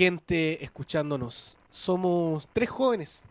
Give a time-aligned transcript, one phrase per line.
[0.00, 1.58] gente escuchándonos.
[1.68, 3.22] Somos tres jóvenes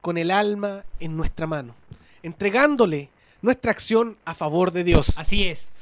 [0.00, 1.74] con el alma en nuestra mano,
[2.22, 3.10] entregándole
[3.42, 5.18] nuestra acción a favor de Dios.
[5.18, 5.72] Así es.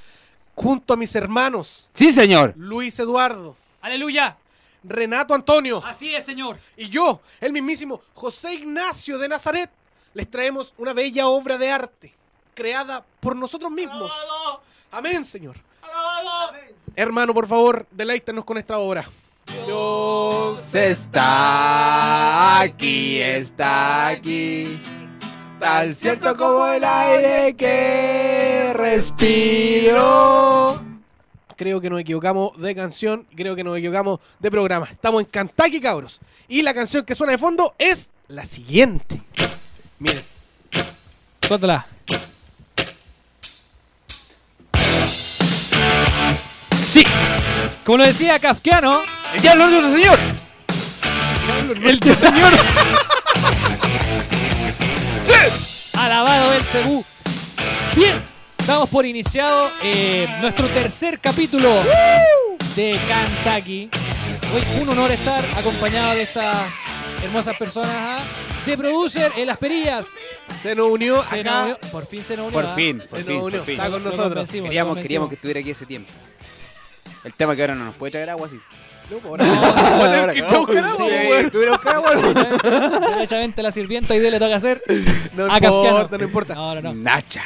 [0.56, 2.54] Junto a mis hermanos, Sí, señor.
[2.56, 4.36] Luis Eduardo, Aleluya.
[4.82, 6.58] Renato Antonio Así es, Señor.
[6.76, 9.70] y yo, el mismísimo José Ignacio de Nazaret,
[10.14, 12.12] les traemos una bella obra de arte
[12.54, 14.10] creada por nosotros mismos.
[14.90, 15.56] Amén, Señor.
[16.96, 19.08] Hermano, por favor, deleítanos con esta obra.
[19.46, 24.80] Dios está aquí, está aquí.
[25.60, 29.96] Tan cierto como el aire que respiro.
[31.56, 34.86] Creo que nos equivocamos de canción, creo que nos equivocamos de programa.
[34.90, 36.20] Estamos en Kentucky, cabros.
[36.48, 39.22] Y la canción que suena de fondo es la siguiente.
[39.98, 40.22] Miren.
[41.46, 41.86] Suéltala.
[46.82, 47.04] Sí,
[47.84, 49.02] Como lo decía Kafkiano,
[49.34, 50.18] el diablo es nuestro señor.
[51.84, 52.52] el de Señor.
[55.94, 57.04] Alabado el Cebú.
[57.94, 58.22] Bien,
[58.66, 61.82] damos por iniciado eh, nuestro tercer capítulo
[62.76, 63.90] de Kentucky.
[64.54, 66.56] Hoy un honor estar acompañado de estas
[67.24, 67.90] hermosas personas.
[67.92, 68.18] ¿ah?
[68.66, 70.06] De producer, El Asperillas.
[70.62, 71.50] Se nos unió Se acá.
[71.50, 72.60] nos unió- por fin se nos unió.
[72.60, 72.74] Por ¿ah?
[72.76, 73.58] fin, Se por nos fin, unió.
[73.58, 73.74] por fin.
[73.76, 74.50] Está con nosotros.
[74.50, 76.12] Queríamos, queríamos que estuviera aquí ese tiempo.
[77.26, 78.58] El tema que ahora no nos puede traer agua, sí.
[79.10, 79.44] No, ahora.
[79.44, 81.46] Vamos a tener que ir a buscar agua, Sí, weón.
[81.46, 83.10] estuviera a buscar agua.
[83.16, 84.82] Derechamente la sirvienta hoy día le toca hacer
[85.36, 85.86] No a Kafkiano.
[85.88, 86.54] importa, no importa.
[86.54, 86.94] No, no, no.
[86.94, 87.42] Nacha.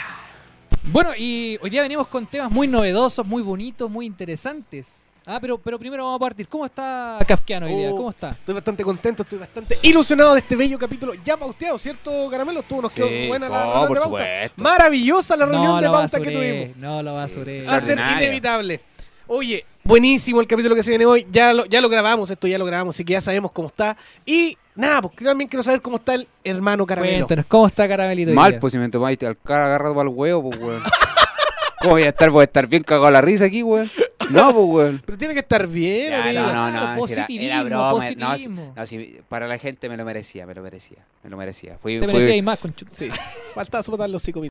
[0.85, 5.03] Bueno, y hoy día venimos con temas muy novedosos, muy bonitos, muy interesantes.
[5.27, 6.49] Ah, pero, pero primero vamos a partir.
[6.49, 7.91] ¿Cómo está Kafkiano hoy día?
[7.93, 8.31] Oh, ¿Cómo está?
[8.31, 11.13] Estoy bastante contento, estoy bastante ilusionado de este bello capítulo.
[11.25, 12.61] Ya pauteado, ¿cierto, Caramelo?
[12.61, 14.19] Estuvo, nos quedó Sí, buena la oh, reunión por de pauta.
[14.25, 14.65] supuesto.
[14.65, 16.77] Maravillosa la reunión no de pauta que tuvimos.
[16.79, 17.67] no lo basuré.
[17.67, 18.81] Va a ser inevitable.
[19.33, 21.25] Oye, buenísimo el capítulo que se viene hoy.
[21.31, 23.97] Ya lo, ya lo grabamos, esto ya lo grabamos, así que ya sabemos cómo está.
[24.27, 27.29] Y nada, porque también quiero saber cómo está el hermano Caramelo.
[27.47, 28.33] ¿cómo está Caramelito?
[28.33, 30.83] Mal, pues si me tomaste al cara agarrado para el huevo, pues weón.
[31.81, 32.29] ¿Cómo voy a estar?
[32.31, 33.89] Voy a estar bien cagado la risa aquí, weón.
[34.31, 35.03] No, pues, weón.
[35.07, 36.11] Pero tiene que estar bien.
[36.35, 36.99] No, no, no.
[36.99, 38.75] Positivismo,
[39.29, 41.77] para la gente me lo merecía, me lo merecía, me lo merecía.
[41.81, 43.09] Te merecía y más, con Sí,
[43.55, 44.50] faltaba soportar los 5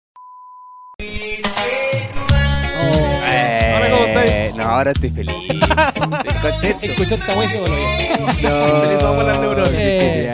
[4.80, 5.36] ahora estoy feliz.
[5.36, 6.86] estoy contento.
[6.86, 7.78] Escuchó esta y volvió.
[8.26, 8.32] No.
[8.34, 8.44] Se
[8.88, 9.74] le las neuronas.
[9.74, 10.32] Eh.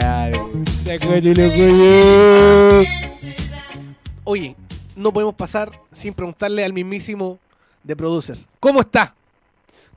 [4.24, 4.56] Oye,
[4.94, 7.38] no podemos pasar sin preguntarle al mismísimo
[7.82, 8.38] de producer.
[8.60, 9.14] ¿Cómo está?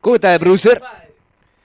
[0.01, 0.79] ¿Cómo está de producer?
[0.79, 1.13] Padre,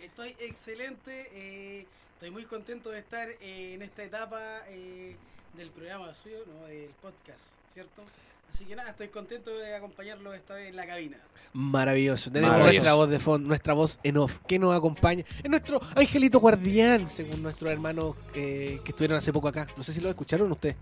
[0.01, 5.17] Estoy excelente, eh, estoy muy contento de estar eh, en esta etapa eh,
[5.55, 8.03] del programa suyo, no, del podcast, ¿cierto?
[8.55, 11.19] Así que nada, estoy contento de acompañarlo esta vez en la cabina.
[11.55, 12.31] Maravilloso.
[12.31, 12.77] Tenemos Maravilloso.
[12.77, 15.25] nuestra voz de fondo, nuestra voz en off, que nos acompaña.
[15.43, 19.67] Es nuestro angelito guardián, según nuestros hermanos eh, que estuvieron hace poco acá.
[19.77, 20.77] No sé si lo escucharon ustedes.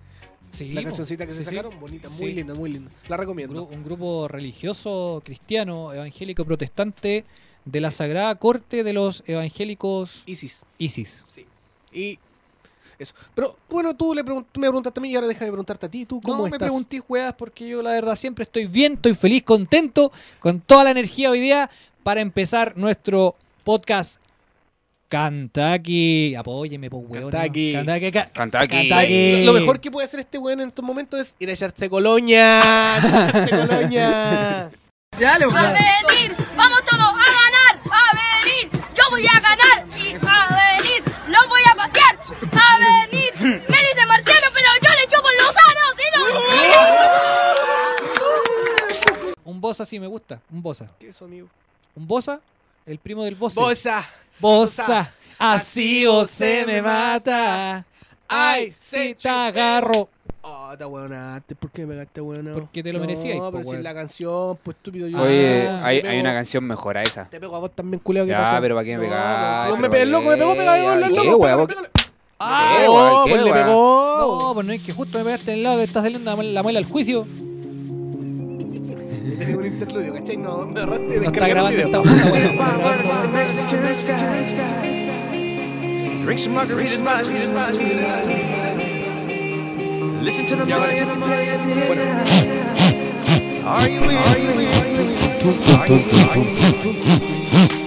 [0.50, 1.50] Sí, la cancioncita que Sí, se sí.
[1.56, 2.32] sacaron, bonita, muy Sí.
[2.34, 2.90] linda, muy linda.
[3.08, 3.66] La Un, recomiendo.
[3.66, 7.24] gru- un grupo religioso cristiano, evangélico, protestante
[7.64, 10.66] de la Sagrada Corte de los Evangélicos Isis.
[10.76, 11.24] ISIS.
[11.26, 11.46] Sí.
[11.90, 12.18] Y
[13.02, 13.14] eso.
[13.34, 15.88] Pero bueno, tú, le pregun- tú me preguntaste a mí y ahora déjame preguntarte a
[15.90, 16.04] ti.
[16.06, 19.42] ¿Tú cómo no me pregunté juegas porque yo la verdad siempre estoy bien, estoy feliz,
[19.42, 21.70] contento, con toda la energía hoy día
[22.02, 24.20] para empezar nuestro podcast
[25.08, 26.34] Kentucky.
[26.34, 27.30] Apóyeme, pues weón.
[27.30, 27.72] Kentucky.
[27.72, 28.10] Kentucky.
[28.12, 28.68] ca- Kentucky.
[28.68, 29.44] Kentucky.
[29.44, 32.60] Lo mejor que puede hacer este weón en estos momentos es ir a echarse coloña.
[32.98, 34.66] echarse coloña.
[34.66, 34.70] A
[35.20, 40.51] venir, vamos todos a ganar, a venir, yo voy a ganar y a
[42.52, 46.28] a venir, me dice Marciano, pero yo le chupo los aros y los
[49.44, 50.88] Un bosa sí me gusta, un bosa.
[50.98, 51.48] ¿Qué es amigo?
[51.94, 52.40] Un bosa,
[52.86, 53.60] el primo del bosa.
[53.60, 54.08] Bosa.
[54.38, 57.84] Bosa, así o se me mata.
[58.28, 60.08] Ay, si te agarro.
[60.44, 61.54] Oh, está weonaste.
[61.54, 62.50] ¿Por qué me pegaste, weón?
[62.52, 65.20] Porque te lo merecías, No, pero si es la canción, pues estúpido yo.
[65.20, 67.26] Oye, Ah, hay, te una canción mejor a esa.
[67.26, 68.24] Te pego a vos también, culiao.
[68.26, 68.60] ¿qué Ya, pasó?
[68.62, 69.70] pero ¿para qué me No, pegáis?
[69.70, 71.46] no, me pegó el ¿para loco, me pegó, pegó, el ¿Qué, loco.
[72.48, 72.84] Pégale, ¿Qué.
[72.86, 73.12] Ah, weón?
[73.12, 73.64] oh, ¿Qué, pues le weón?
[73.66, 74.38] pegó.
[74.48, 76.42] No, pues no es que justo me pegaste en el lado que está saliendo la
[76.42, 77.26] la muela al juicio.
[79.38, 80.36] Tengo un interludio, ¿cachai?
[80.36, 82.02] No, me agarraste de No está descargar el grabando esta.
[86.24, 87.02] Drink some margaritas,
[90.22, 90.72] Listen to the me.
[93.64, 94.16] Are you in?
[94.18, 94.68] Are you in?
[94.68, 95.98] Are you
[97.76, 97.81] in?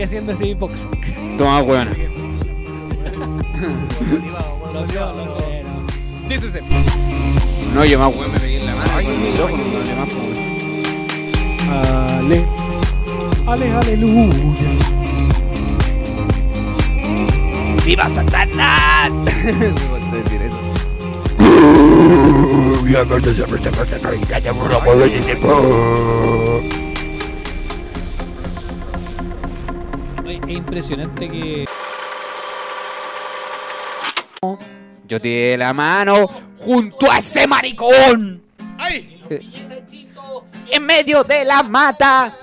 [0.00, 0.88] Mareé haciendo ese beatbox.
[1.36, 1.88] Toma, weón.
[4.72, 5.66] Lo veo, lo veo.
[6.28, 6.62] Dícese.
[7.74, 10.08] No, yo más weón me pegué en la mano con el micrófono, no, yo más,
[10.08, 10.40] po, weón.
[12.18, 12.44] Ale.
[13.46, 14.54] Ale, aleluya.
[17.84, 19.10] ¡Viva Satanás!
[20.12, 20.60] Me decir eso.
[22.84, 22.96] Oye,
[26.56, 26.89] Es
[30.60, 31.66] impresionante que.
[35.06, 38.42] Yo te di la mano junto a ese maricón.
[38.78, 39.22] ¡Ay!
[40.70, 42.36] En medio de la mata.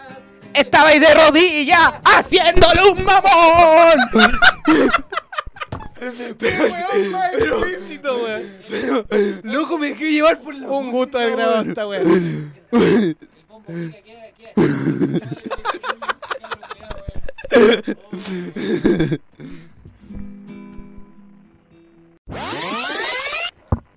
[0.53, 3.97] Estabais de rodillas haciéndole un mamón.
[5.99, 9.41] ¡Qué weón más explícito, weón!
[9.43, 10.67] Loco, me dejé llevar por la.
[10.67, 12.53] Un gusto haber grabado esta weón.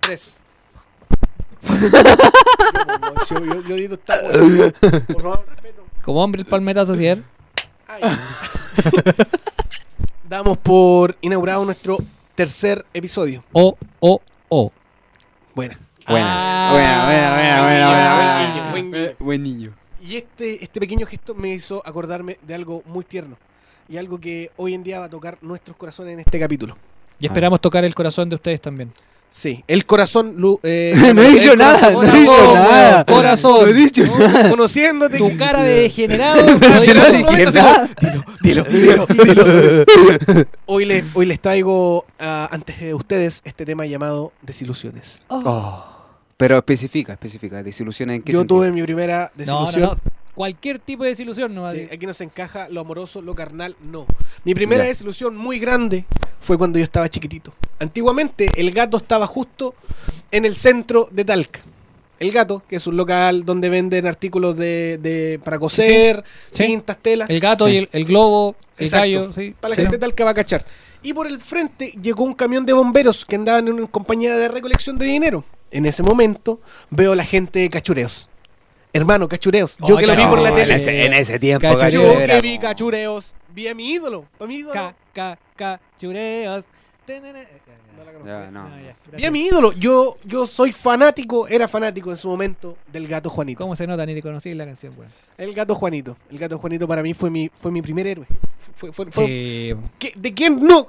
[0.01, 0.41] Tres.
[3.29, 4.73] Yo, yo, yo digo esta weón.
[5.07, 5.83] Por favor, respeto.
[6.03, 7.21] Como hombre el palmetazo ayer.
[7.87, 8.01] Ay.
[10.27, 11.97] Damos por inaugurado nuestro
[12.35, 13.43] tercer episodio.
[13.53, 14.71] O, o, o.
[15.53, 15.77] Buena.
[16.07, 17.31] Buena, Ah, buena, buena,
[17.63, 19.15] buena, buena.
[19.19, 19.73] Buen niño.
[20.01, 23.37] Y este, este pequeño gesto me hizo acordarme de algo muy tierno.
[23.91, 26.77] Y algo que hoy en día va a tocar nuestros corazones en este capítulo.
[27.19, 28.91] Y esperamos tocar el corazón de ustedes también.
[29.29, 30.33] Sí, el corazón.
[30.37, 33.05] lu- eh, No he dicho nada, corazón- no he dicho corazón, nada.
[33.05, 33.61] corazón.
[33.61, 34.49] No he dicho nada.
[34.49, 35.17] Conociéndote.
[35.17, 36.41] Tu cara de degenerado.
[38.41, 40.45] Dilo, dilo, dilo.
[40.65, 45.21] Hoy les, hoy les traigo ah, antes de ustedes este tema llamado desilusiones.
[45.29, 45.85] Oh.
[46.37, 47.61] Pero especifica, especifica.
[47.61, 48.59] Desilusiones en qué Yo sentido?
[48.59, 49.81] tuve mi primera No, desilusión.
[49.81, 50.10] no, no.
[50.35, 54.05] Cualquier tipo de desilusión no Sí, aquí no se encaja lo amoroso, lo carnal, no.
[54.45, 54.89] Mi primera Ya.
[54.89, 56.05] desilusión muy grande
[56.39, 57.53] fue cuando yo estaba chiquitito.
[57.79, 59.75] Antiguamente el gato estaba justo
[60.31, 61.59] en el centro de Talca.
[62.19, 66.65] El gato, que es un local donde venden artículos de, de- para coser, Sí.
[66.67, 67.29] cintas, telas.
[67.29, 69.03] El gato y el, el globo, el Exacto.
[69.05, 69.55] gallo, sí.
[69.59, 69.81] Para la Sí.
[69.81, 70.63] gente de Talca va a cachar.
[71.03, 74.47] Y por el frente llegó un camión de bomberos que andaban en una compañía de
[74.49, 75.43] recolección de dinero.
[75.71, 76.61] En ese momento
[76.91, 78.29] veo a la gente de cachureos.
[78.93, 79.77] Hermano, cachureos.
[79.87, 80.75] Yo Oh, que lo vi no, por la en tele.
[80.75, 82.19] ese, en ese tiempo, Cachureo.
[82.19, 83.33] Yo que vi cachureos.
[83.53, 84.25] Vi a mi ídolo.
[84.39, 84.73] A mi ídolo.
[84.73, 86.65] Ca, ca, cachureos.
[87.07, 88.25] No la conozco.
[88.27, 88.61] Ya, no.
[88.65, 89.73] Ah, ya, Vi a mi ídolo.
[89.73, 93.59] Yo, yo soy fanático, era fanático en su momento del gato Juanito.
[93.63, 94.05] ¿Cómo se nota?
[94.05, 95.11] Ni te conocí la canción, weón.
[95.37, 96.17] El gato Juanito.
[96.29, 98.25] El gato Juanito para mí fue mi, fue mi primer héroe.
[98.75, 99.73] Fue, fue- fue- Sí.
[99.99, 100.85] ¿qué- ¿De quién no?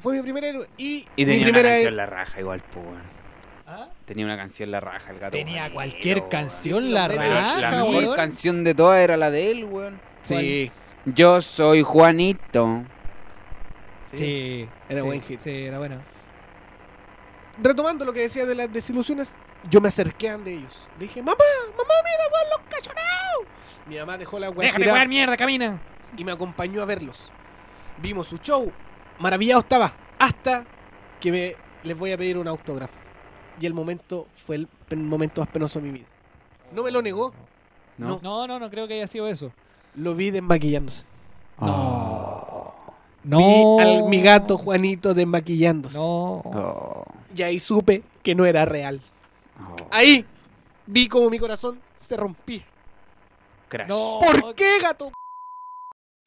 [0.00, 0.66] Fue mi primer héroe.
[0.76, 2.84] Y, Y mi tenía una primera canción la raja igual, pues.
[3.74, 3.88] ¿Ah?
[4.04, 5.34] Tenía una canción la raja el gato.
[5.34, 6.28] Tenía cualquier weón.
[6.28, 8.16] canción la raja, la mejor weón.
[8.16, 9.98] canción de todas era la de él, weón.
[10.20, 10.70] Sí.
[11.06, 12.82] Yo soy Juanito.
[14.12, 14.68] Sí.
[14.90, 15.40] Era sí, buen hit.
[15.40, 15.96] Sí, era bueno.
[17.62, 19.34] Retomando lo que decía de las desilusiones,
[19.70, 20.86] yo me acerqué a de ellos.
[20.98, 21.38] Le dije, mamá,
[21.70, 23.86] mamá, mira, son los cachoneos.
[23.86, 25.80] Mi mamá dejó la weá Déjate jugar mierda, camina.
[26.14, 27.32] y me acompañó a verlos.
[27.96, 28.70] Vimos su show.
[29.18, 29.90] Maravillado estaba.
[30.18, 30.66] Hasta
[31.18, 33.01] que me, les voy a pedir un autógrafo.
[33.60, 36.06] Y el momento fue el momento más penoso de mi vida.
[36.72, 37.32] No me lo negó.
[37.98, 38.20] ¿No?
[38.22, 39.52] No, no, no creo que haya sido eso.
[39.94, 41.06] Lo vi desmaquillándose.
[41.58, 42.72] Oh.
[43.24, 43.38] No.
[43.38, 45.98] Vi al mi gato Juanito desmaquillándose.
[45.98, 46.42] No.
[46.44, 47.04] Oh.
[47.34, 49.00] Y ahí supe que no era real.
[49.60, 49.76] Oh.
[49.90, 50.24] Ahí
[50.86, 52.64] vi como mi corazón se rompía.
[53.68, 53.88] Crash.
[53.88, 54.18] No.
[54.20, 55.12] ¿Por qué, gato?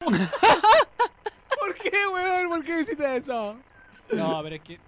[0.00, 2.48] ¿Por qué, weón?
[2.48, 3.56] ¿Por qué hiciste eso?
[4.12, 4.78] No, pero es que,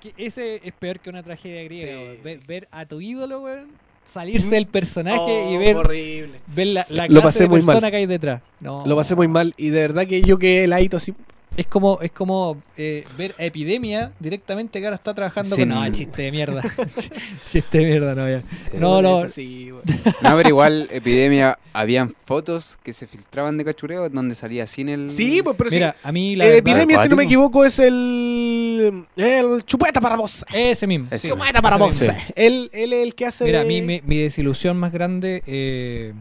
[0.00, 1.92] que ese es peor que una tragedia griega.
[2.14, 2.20] Sí.
[2.22, 3.68] Ver, ver a tu ídolo, weón,
[4.04, 6.38] salirse del personaje Oh, y ver, horrible.
[6.54, 7.90] ver la, la Lo clase pasé de muy persona mal.
[7.90, 8.42] que hay detrás.
[8.60, 8.86] No.
[8.86, 11.12] Lo pasé muy mal y de verdad que yo quedé heladito así.
[11.56, 15.82] Es como, es como eh, ver a Epidemia directamente que ahora está trabajando Sin- con...
[15.84, 16.62] No, chiste de mierda.
[17.50, 18.40] chiste de mierda, no, ya.
[18.62, 18.70] Sí.
[18.78, 19.16] No, no.
[19.20, 19.82] Weón.
[20.22, 25.08] No, pero igual, epidemia, habían fotos que se filtraban de cachureo donde salía sin el.
[25.10, 26.50] Sí, pues pero Mira, a mí la sí.
[26.50, 29.06] verdad- Epidemia, si no me equivoco, es el.
[29.16, 30.44] El chupeta para vos.
[30.52, 31.06] Ese mismo.
[31.10, 31.32] Ese sí.
[31.32, 31.94] Chupeta para vos.
[31.96, 32.06] Sí.
[32.34, 33.44] Él, él es el que hace.
[33.44, 36.12] Mira, a mí mi, mi desilusión más grande eh,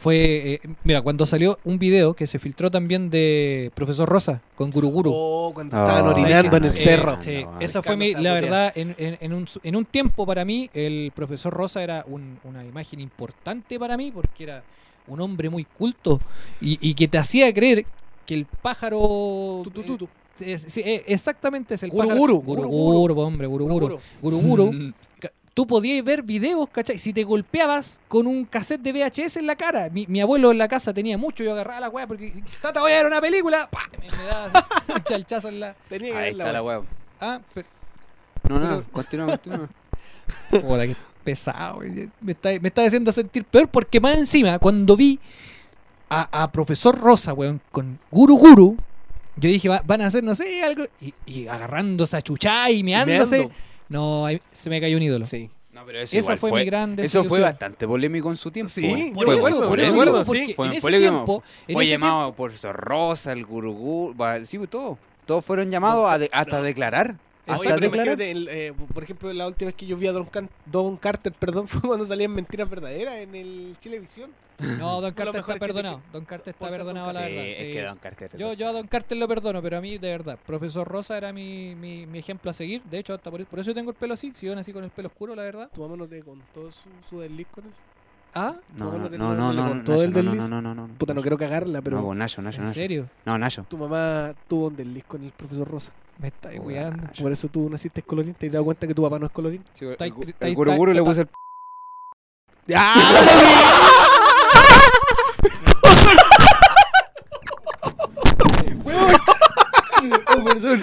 [0.00, 4.70] fue, eh, mira, cuando salió un video que se filtró también de Profesor Rosa con
[4.70, 5.10] Guruguru.
[5.12, 7.14] Oh, cuando Oh, estaban sí, orinando en el cerro.
[7.14, 10.24] Eh, Sí, no, esa fue mi, la verdad, en, en- en un, en un tiempo
[10.24, 14.62] para mí, el profesor Rosa era un- una imagen importante para mí porque era
[15.08, 16.20] un hombre muy culto
[16.60, 17.84] y, y que te hacía creer
[18.24, 19.62] que el pájaro...
[19.64, 20.04] Tu, tu, tu, tu.
[20.40, 22.62] eh, es- sí, eh, exactamente es el Guruguru, pájaro.
[22.62, 22.68] guruguru.
[22.70, 23.98] Guruguru, hombre, guruguru.
[24.22, 24.72] Guruguru.
[24.72, 24.92] Mm.
[25.58, 27.00] Tú podías ver videos, ¿cachai?
[27.00, 29.90] Si te golpeabas con un cassette de VHS en la cara.
[29.90, 32.92] Mi, mi abuelo en la casa tenía mucho, yo agarraba la weá porque, tata, voy
[32.92, 33.68] a ver una película.
[33.68, 33.88] ¡Pah!
[34.00, 35.74] Me, me daba un chalchazo en la...
[35.88, 36.84] Tenía que Ahí está la web.
[37.20, 37.66] Ah, pero...
[38.48, 39.68] No, no, continúa, continúa.
[40.50, 41.80] Puta, qué pesado.
[42.20, 45.18] Me está, me está haciendo sentir peor porque más encima, cuando vi
[46.08, 48.76] a, a profesor Rosa, weón, con Guru Guru,
[49.34, 50.84] yo dije, va- van a hacer, no sé, algo.
[51.00, 53.38] Y, y agarrándose a chuchá y meándose.
[53.38, 53.54] Meando.
[53.88, 55.24] No, ahí se me cayó un ídolo.
[55.24, 55.50] Sí.
[55.72, 58.70] No, pero eso Esa fue mi gran Eso fue bastante polémico en su tiempo.
[58.74, 60.24] Sí, yo Por Fue eso, bueno, por fue eso digo, sí.
[60.26, 61.10] porque Fue en ese polémico.
[61.14, 64.98] tiempo, en Fue ese llamado por Rosa, el Gurugú, va- sí, todo.
[65.24, 67.16] Todos fueron llamados a de- hasta declarar.
[67.46, 70.50] Hasta oye, el, eh, por ejemplo, la última vez que yo vi a Don, Can-
[70.66, 74.30] Don Carter, perdón, fue cuando salían mentiras verdaderas en el Chilevisión.
[74.78, 76.00] No, Don Carter está perdonado.
[76.12, 77.44] Don Carter está perdonado, la Sí, verdad.
[77.46, 77.70] es sí.
[77.72, 78.36] que Don Carter.
[78.36, 81.32] Yo, yo a Don Carter lo perdono, pero a mí, de verdad, profesor Rosa era
[81.32, 82.82] mi, mi, mi ejemplo a seguir.
[82.82, 84.32] De hecho, hasta por, por eso tengo el pelo así.
[84.34, 85.70] Si yo nací con el pelo oscuro, la verdad.
[85.72, 87.70] ¿Tu mamá no te contó su, su desliz con él?
[88.34, 90.34] Ah, No, No, no, no te- no, el desliz.
[90.34, 90.88] no, no, no, no.
[90.98, 92.74] Puta, no quiero cagarla, pero No, pues, Nacho, Nacho, ¿en Nacho.
[92.74, 93.08] serio?
[93.24, 93.64] No, Nacho.
[93.68, 95.92] tu mamá tuvo un desliz con el profesor Rosa.
[96.18, 96.64] Me estáis Hola.
[96.64, 97.04] cuidando.
[97.20, 98.34] Por eso tú naciste colorín.
[98.34, 99.64] ¿Te has dado cuenta que tu papá no es colorín?
[99.72, 101.28] Sí, el, Está- está- el Guruguru le está- puso el...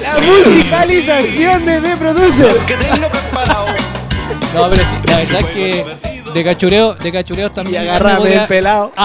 [0.00, 2.52] La musicalización de The Producer.
[4.54, 5.84] No, pero sí, la verdad es que
[6.32, 7.82] de cachureo, de cachureo Y también.
[7.82, 8.92] agárrame podría- el pelado.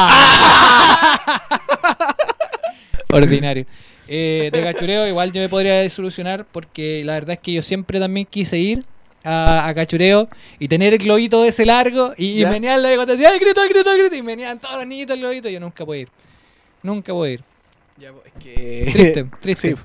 [3.09, 3.65] Ordinario.
[4.07, 7.99] Eh, de cachureo igual yo me podría desilusionar porque la verdad es que yo siempre
[7.99, 8.83] también quise ir
[9.23, 10.27] a, a cachureo
[10.59, 13.89] y tener el globito ese largo y, y menearlo y cuando decía, ¡ay, grito, grito,
[13.97, 14.15] grito!
[14.15, 16.09] Y meneaban todos los niñitos el globito y yo nunca puedo ir.
[16.83, 17.43] Nunca puedo ir.
[17.97, 18.89] Ya, pues, es que...
[18.91, 19.75] Triste, triste.
[19.75, 19.81] Sí.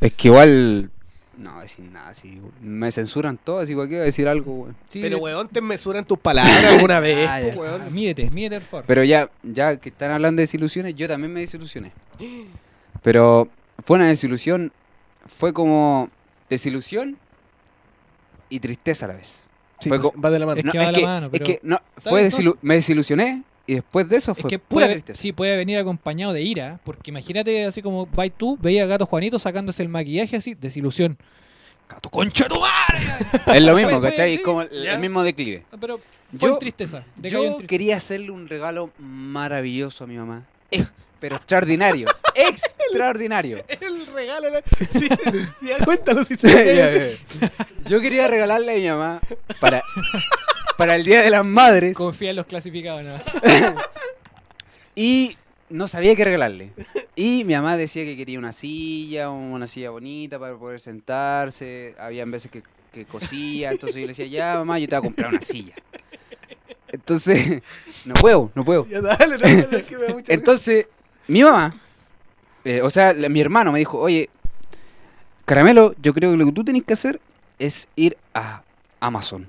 [0.00, 0.90] Es que igual...
[1.36, 2.40] No, voy a decir nada, así.
[2.62, 4.68] Me censuran todo, así cualquiera va a decir algo.
[4.88, 7.60] Sí, Pero, weón, te mesuran tus palabras alguna vez, Ah, po, ya.
[7.60, 7.82] weón.
[7.82, 8.84] Ah, mídete, mídete, por favor.
[8.86, 11.92] Pero ya, ya que están hablando de desilusiones, yo también me desilusioné.
[13.02, 13.48] Pero
[13.84, 14.72] fue una desilusión,
[15.26, 16.08] fue como
[16.48, 17.18] desilusión
[18.48, 19.44] y tristeza a la vez.
[19.80, 20.58] Sí, Fue pues, va de la mano.
[20.58, 23.74] Es que va de la mano, pero- es que no, fue desilu- me desilusioné y
[23.74, 25.20] después de eso Es fue que pura puede, tristeza.
[25.20, 29.06] sí, puede venir acompañado de ira, porque imagínate así como vais tú, veías a Gato
[29.06, 31.18] Juanito sacándose el maquillaje así, desilusión.
[31.88, 33.04] Gato concha tu madre.
[33.58, 34.30] Es lo mismo, ¿cachai?
[34.30, 34.34] sí.
[34.36, 35.64] Es como el, el mismo declive.
[35.80, 35.98] Pero
[36.36, 37.04] fue Yo- en tristeza.
[37.22, 37.66] Yo tristeza.
[37.66, 40.44] quería hacerle un regalo maravilloso a mi mamá.
[41.26, 42.06] Pero extraordinario.
[42.36, 43.64] extraordinario.
[43.80, 44.48] El regalo.
[44.48, 45.08] la- Sí,
[45.60, 47.18] ya cuéntalo si se puede.
[47.88, 49.20] Yo quería regalarle a mi mamá
[49.58, 49.82] para,
[50.78, 53.14] para el Día de las Madres Confía en los clasificados, ¿no?
[54.94, 55.36] y
[55.68, 56.70] no sabía qué regalarle.
[57.16, 61.96] Y mi mamá decía que quería una silla, una silla bonita para poder sentarse.
[61.98, 65.08] Habían veces que, que cosía, entonces yo le decía, ya mamá, yo te voy a
[65.08, 65.74] comprar una silla.
[66.92, 67.62] Entonces,
[68.04, 68.86] no puedo, no puedo.
[68.86, 70.32] Ya dale, no, dale, es que me da mucha.
[70.32, 70.86] Entonces,
[71.28, 71.74] mi mamá,
[72.64, 74.28] eh, o sea, la- mi hermano me dijo, oye,
[75.44, 77.20] Caramelo, yo creo que lo que tú tenés que hacer
[77.58, 78.62] es ir a
[79.00, 79.48] Amazon,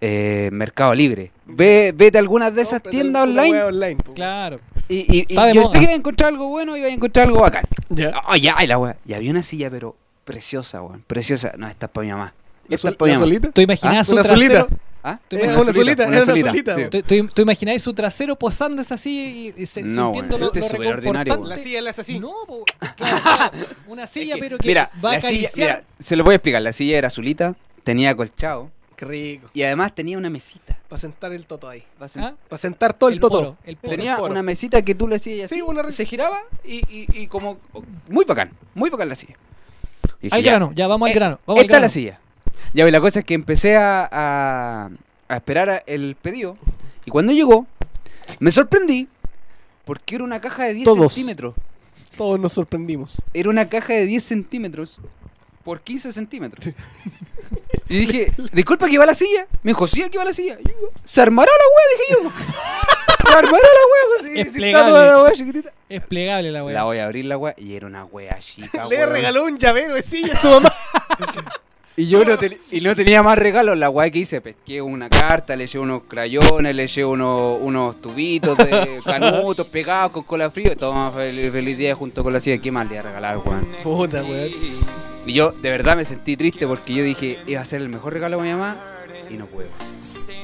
[0.00, 1.30] eh, Mercado Libre.
[1.46, 3.96] Ve, vete a algunas de esas Cómprate tiendas online online.
[4.14, 4.58] Claro.
[4.88, 5.66] y, y- y yo moda.
[5.72, 7.64] sé que iba a encontrar algo bueno y iba a encontrar algo bacán.
[7.90, 8.20] Ya.
[8.26, 8.96] Oh, ya, y la wea.
[9.06, 9.94] Y había una silla, pero
[10.24, 11.04] preciosa, weón.
[11.06, 11.52] Preciosa.
[11.56, 12.34] No, esta es para mi mamá.
[12.68, 13.26] ¿La, Esta es para mi la mamá.
[13.26, 13.50] solita?
[13.52, 14.60] ¿Tú imaginabas Ah, su una trasero?
[14.62, 14.76] solita.
[15.02, 15.18] ¿Ah?
[15.28, 16.82] ¿Tú Era una solita, era una solita, sí.
[16.90, 20.60] ¿Tú, tú, tú imaginabas su trasero posándose así y, y se- No, sintiendo bueno, lo,
[20.60, 21.48] este lo es reconfortante?
[21.48, 22.18] La silla la hace así.
[22.18, 22.64] No, po,
[22.96, 23.52] claro, claro.
[23.86, 25.68] una silla, Es que, pero que mira, va a la silla, acariciar.
[25.68, 26.62] mira, se lo voy a explicar.
[26.62, 29.50] La silla era azulita, tenía colchado Qué rico.
[29.54, 30.76] y además tenía una mesita.
[30.88, 31.84] Para sentar el toto ahí.
[32.02, 32.34] Va a ser- ¿Ah?
[32.48, 33.38] Para sentar todo el, El toto.
[33.38, 33.90] poro, el poro.
[33.96, 34.32] Tenía poro.
[34.32, 37.58] una mesita que tú le hacías así, Sí, una se giraba y, y, y como...
[38.08, 39.36] Muy bacán, muy bacán la silla.
[40.32, 41.40] Al ya, grano, ya vamos al eh, grano.
[41.46, 42.20] Vamos al Esta es la silla.
[42.74, 44.90] Ya, y la cosa es que empecé a, a,
[45.28, 46.56] a esperar a- el pedido
[47.04, 47.66] y cuando llegó
[48.40, 49.08] me sorprendí
[49.84, 51.12] porque era una caja de 10 Todos.
[51.12, 51.54] centímetros.
[52.16, 53.14] Todos nos sorprendimos.
[53.32, 54.98] Era una caja de 10 centímetros
[55.64, 56.74] por 15 centímetros.
[57.88, 59.46] Y dije, disculpa, ¿que va la silla?
[59.62, 60.58] Me dijo, sí, aquí va la silla.
[60.60, 63.30] Y yo, Se armará la wea, dije yo.
[63.30, 65.72] Se armará la wea, pues, Es toda la wea chiquitita.
[65.88, 66.74] Es plegable la weá.
[66.74, 69.94] La voy a abrir la wea y era una wea chica, Le regaló un llavero
[69.94, 70.72] de silla a su mamá.
[71.98, 73.76] Y yo no, ten- y no tenía más regalos.
[73.76, 78.00] La weá que hice, pesqué una carta, le llevé unos crayones, le llevé unos, unos
[78.00, 80.76] tubitos de canutos pegados con cola frío.
[80.76, 82.58] Toma, feliz, feliz día junto con la silla.
[82.58, 83.66] ¿Qué más le iba a regalar, weón?
[83.82, 84.48] Puta, weón.
[85.26, 88.12] Y yo de verdad me sentí triste porque yo dije, iba a ser el mejor
[88.12, 88.76] regalo para mi mamá
[89.28, 89.68] y no puedo.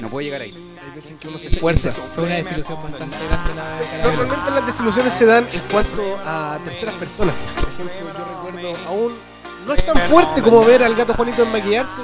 [0.01, 0.51] No puedo llegar ahí.
[0.51, 1.89] Hay veces en que uno se esfuerza.
[1.89, 4.17] Fue una desilusión bastante grande la de Caramelo.
[4.23, 7.33] Normalmente las desilusiones se dan en cuanto a terceras personas.
[7.55, 9.34] Por ejemplo, yo recuerdo aún.
[9.65, 12.01] No es tan fuerte como ver al gato Juanito en maquillarse,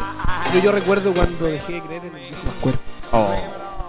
[0.52, 2.78] pero yo recuerdo cuando dejé de creer en el Pascuero.
[3.12, 3.30] Oh,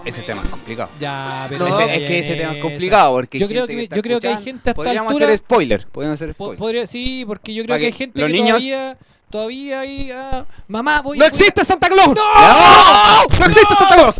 [0.05, 0.89] ese tema es complicado.
[0.99, 3.75] Ya, pero No, Ese- es que ese tema es complicado porque hay Yo creo gente
[3.77, 4.51] que, está yo creo que hay escuchando.
[4.57, 5.25] gente hasta Podríamos altura.
[5.27, 5.87] hacer spoiler.
[5.87, 6.59] Podríamos hacer po- spoiler.
[6.59, 8.97] podría, sí, porque yo creo Para que hay que gente los que niños- todavía,
[9.29, 12.09] todavía ahí, ah, mamá, voy ¡No voy a- existe Santa Claus!
[12.09, 13.39] ¡No!
[13.39, 14.15] ¡No existe Santa Claus!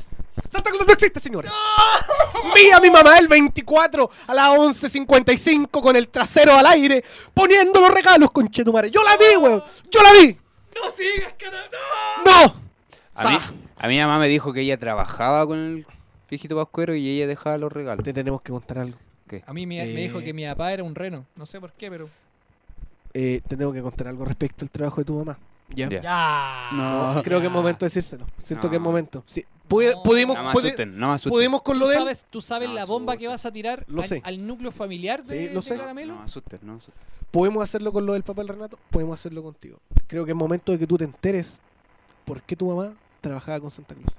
[0.54, 1.52] ¡Santa Claus no existe, señores!
[2.56, 7.80] Vi a mi mamá el 24 a las 11.55 con el trasero al aire poniendo
[7.82, 8.92] los regalos, conchetumare.
[8.92, 9.64] ¡Yo la vi, weón!
[9.90, 10.38] ¡Yo la vi!
[10.76, 11.58] ¡No sigas, cara!
[12.26, 12.46] ¡No!
[12.46, 12.64] ¡No!
[13.16, 13.38] A mí,
[13.78, 15.86] a mi mamá me dijo que ella trabajaba con el
[16.30, 18.04] viejito pascuero y ella dejaba los regalos.
[18.04, 18.98] Te tenemos que contar algo.
[19.28, 19.44] ¿Qué?
[19.46, 20.24] A mí me, me dijo Eh.
[20.24, 21.26] que mi papá era un reno.
[21.36, 22.10] No sé por qué, pero.
[23.14, 25.38] Eh, te tengo que contar algo respecto al trabajo de tu mamá.
[25.70, 25.88] ¿Ya?
[25.90, 26.02] Ya.
[26.02, 26.70] ¡Ya!
[26.74, 27.22] No.
[27.24, 28.26] Creo que es momento de decírselo.
[28.44, 28.72] Siento No.
[28.72, 29.24] que es momento.
[29.28, 29.46] Sí.
[29.70, 30.04] No.
[30.04, 31.32] pudimos, No me pudi- asusten, no me asusten.
[31.32, 32.02] pudimos con lo ¿Tú de él.
[32.02, 34.22] sabes, tú sabes No, la bomba que vas a tirar Lo al, sé.
[34.24, 35.78] al núcleo familiar de, Sí, lo de sé.
[35.78, 36.14] Caramelo?
[36.14, 37.02] No me asusten, no me asusten.
[37.32, 39.80] Podemos hacerlo con lo del papá del Renato, podemos hacerlo contigo.
[40.08, 41.60] Creo que es momento de que tú te enteres
[42.26, 44.14] por qué tu mamá trabajaba con Santa Claus.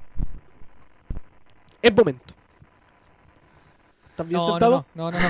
[1.83, 2.35] Es momento.
[4.11, 4.87] ¿Estás bien no, sentado?
[4.95, 5.29] No, no, no,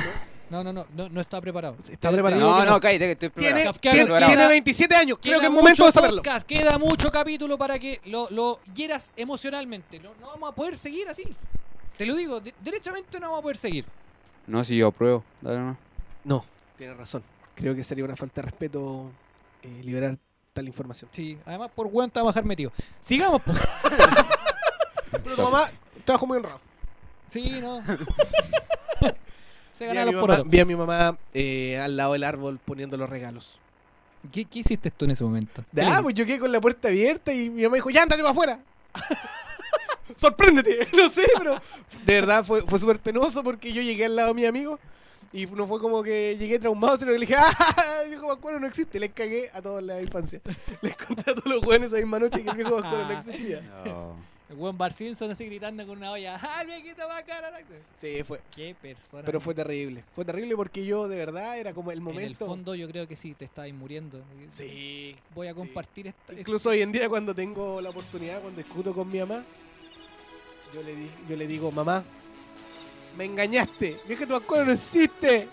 [0.63, 0.65] no.
[0.65, 1.77] No, no, no, no, no está preparado.
[1.91, 2.41] Está preparado.
[2.41, 3.81] No, no, cállate que estoy Tiene, preparado.
[3.81, 6.23] Queda- tiene, queda- tiene 27 años, creo que es momento de saberlo.
[6.23, 9.99] podcast, queda mucho capítulo para que lo, lo hieras emocionalmente.
[10.01, 11.25] No, no vamos a poder seguir así.
[11.97, 13.85] Te lo digo, de- derechamente no vamos a poder seguir.
[14.47, 15.25] No, si yo apruebo.
[15.41, 15.77] Dale nomás.
[16.25, 16.45] No,
[16.77, 17.23] tienes razón.
[17.55, 19.11] Creo que sería una falta de respeto
[19.63, 20.17] eh, liberar
[20.53, 21.09] tal información.
[21.13, 22.73] Sí, además por weón te vamos a dejar metido.
[23.01, 23.59] Sigamos, pues.
[25.25, 25.69] Pero tu mamá
[26.05, 26.61] trabajó muy honrado.
[27.29, 27.83] Sí, no.
[29.75, 30.49] Se Vi a, ganaron mi los porotos.
[30.51, 33.59] vi a mi mamá eh, al lado del árbol poniendo los regalos.
[34.33, 35.63] ¿Qué, ¿Qué hiciste tú en ese momento?
[35.75, 38.23] ¿Qué Ah, pues yo quedé con la puerta abierta y mi mamá dijo, ya, andate
[38.23, 38.61] para afuera.
[40.17, 41.61] Sorpréndete, no sé, pero
[42.07, 44.79] de verdad fue, fue súper penoso porque yo llegué al lado de mi amigo
[45.33, 48.61] y no fue como que llegué traumado, sino que le dije, ah, el viejo Pascuero
[48.61, 49.01] no existe.
[49.01, 50.41] Les cagué a toda la infancia.
[50.81, 53.61] Les conté a todos los jóvenes esa misma noche que el viejo Pascuero no existía.
[53.85, 54.34] No.
[54.51, 56.39] El weón Bar Simpson así gritando con una olla.
[56.43, 57.51] ¡Ah, el viejito va a cara!
[57.97, 58.41] Sí, fue.
[58.55, 59.23] Qué persona.
[59.25, 60.05] Pero fue terrible.
[60.13, 62.47] Fue terrible porque yo de verdad era como el En el momento.
[62.47, 64.23] fondo yo creo que sí, te estabas muriendo.
[64.53, 65.17] Sí.
[65.35, 65.57] Voy a sí.
[65.59, 66.35] compartir esta...
[66.35, 69.43] Incluso hoy en día cuando tengo la oportunidad, cuando discuto con mi mamá,
[70.75, 72.05] yo le, di- yo le digo, mamá,
[73.17, 75.49] me engañaste, vieja tu ascuero no existe.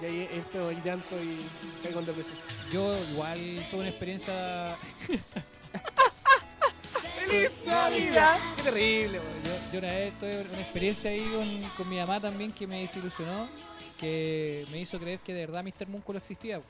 [0.00, 1.38] Y ahí entro en llanto y
[1.82, 2.36] caigo en depresión.
[2.72, 3.38] Yo igual
[3.70, 4.76] tuve una experiencia...
[7.30, 8.38] ¡Feliz Navidad!
[8.56, 9.20] ¡Qué terrible!
[9.44, 12.80] Yo, yo una vez tuve una experiencia ahí con, con mi mamá también que me
[12.80, 13.48] desilusionó,
[14.00, 15.86] que me hizo creer que de verdad Mr.
[15.86, 16.60] Músculo existía.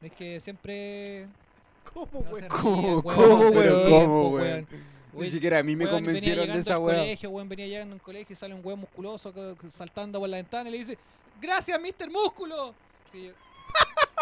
[0.00, 1.26] Es que siempre...
[1.92, 2.40] ¿Cómo, no weón?
[2.40, 3.02] se ¿Cómo,
[3.50, 4.66] ríen, cómo, weón.
[5.12, 6.98] Ni siquiera a mí me weón, convencieron de esa weá.
[6.98, 9.32] colegio, weón, venía llegando a un colegio y sale un weón musculoso
[9.76, 10.98] saltando por la ventana y le dice
[11.40, 12.10] ¡Gracias, Mr.
[12.10, 12.74] Músculo!
[13.10, 13.32] Sí, yo,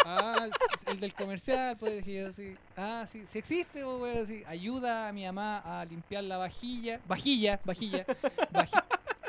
[0.05, 0.49] ah,
[0.89, 2.55] el del comercial, pues dije yo así.
[2.77, 4.43] Ah, sí, sí existe, pues, weón.
[4.47, 7.01] Ayuda a mi mamá a limpiar la vajilla.
[7.07, 8.05] Vajilla, vajilla.
[8.53, 8.85] vaji-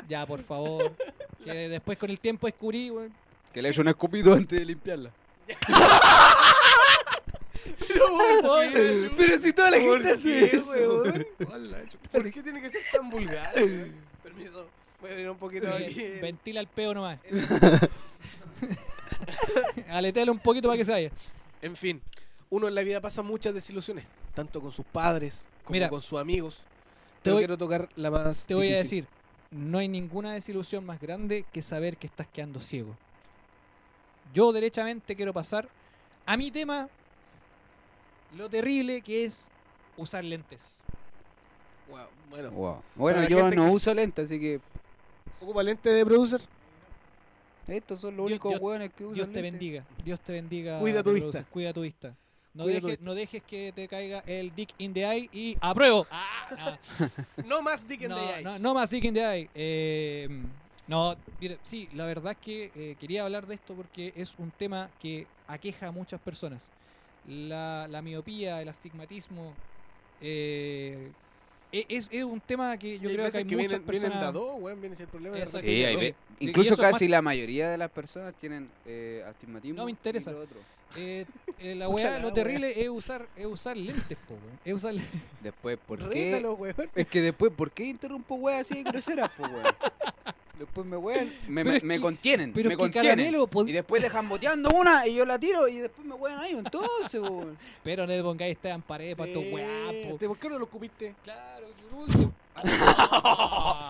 [0.08, 0.94] ya, por favor.
[1.44, 3.12] Que después con el tiempo descubrí, weón.
[3.52, 5.10] Que le he hecho un escupido antes de limpiarla.
[9.16, 10.70] Pero si toda la ¿Por gente hace qué, eso.
[10.70, 11.26] weón?
[12.12, 13.52] ¿Por qué tiene que ser tan vulgar?
[13.56, 13.94] weón?
[14.22, 14.66] Permiso,
[15.00, 16.00] voy a venir un poquito aquí.
[16.00, 17.18] Eh, Ventila el peo nomás.
[19.90, 21.10] Aletealo un poquito para que se vaya.
[21.62, 22.00] En fin,
[22.50, 26.18] uno en la vida pasa muchas desilusiones, tanto con sus padres como Mira, con sus
[26.18, 26.56] amigos.
[26.56, 26.62] te
[27.24, 28.46] Pero voy- quiero tocar la más.
[28.46, 29.06] Te voy a decir,
[29.50, 32.96] no hay ninguna desilusión más grande que saber que estás quedando ciego.
[34.34, 35.68] Yo derechamente quiero pasar
[36.26, 36.88] a mi tema,
[38.36, 39.48] lo terrible que es
[39.96, 40.62] usar lentes.
[41.88, 42.82] Wow, bueno, Wow.
[42.96, 44.60] Bueno, yo no que- uso lentes, así que
[45.40, 46.40] ¿ocupa lente de producer?
[47.66, 50.78] Estos son los Dios- únicos Dios- hueones que usan Dios te bendiga, Dios te bendiga.
[50.80, 51.44] Cuida tu vista.
[51.44, 52.14] Cuida tu vista.
[52.52, 53.04] No, Cuida tu dejes, vista.
[53.10, 56.06] no dejes que te caiga el dick in the eye y apruebo.
[56.10, 57.06] Ah, no.
[57.48, 58.44] No más Dick and no, the Eyes.
[58.44, 59.50] no, no más Dick in the Eye.
[59.54, 60.28] Eh,
[60.86, 64.50] no, mira, sí, la verdad es que eh, quería hablar de esto porque es un
[64.52, 66.68] tema que aqueja a muchas personas.
[67.26, 69.52] La, la miopía, el astigmatismo,
[70.20, 71.10] eh,
[71.88, 74.22] es, es un tema que yo creo que hay veces muchas vienen, vienen personas...
[74.22, 75.36] a dos, weón, viene ese problema.
[75.36, 79.76] de Sí, hay ve- incluso casi más- la mayoría de las personas tienen eh, astigmatismo.
[79.78, 80.30] No me interesa.
[80.30, 80.58] y lo otro.
[80.96, 81.26] eh,
[81.58, 84.58] eh, la weá, lo terrible es usar, es usar lentes, po, weón.
[84.64, 84.94] Es usar
[85.42, 86.32] Después, ¿por qué?
[86.32, 86.74] Rétalo, weón.
[86.94, 89.64] Es que después, ¿por qué interrumpo weas así de groseras, po, weón?
[90.58, 93.10] Después me wean, me, me, es me que- contienen, pero me contienen.
[93.16, 96.38] Caramelo pod- Y después dejan boteando una y yo la tiro y después me wean
[96.38, 97.56] ahí, entonces, weón.
[97.82, 100.16] Pero le pongáis esta en pared para tu Sí, weá, po.
[100.28, 101.14] ¿Por qué no lo escupiste?
[101.24, 102.32] Claro, último.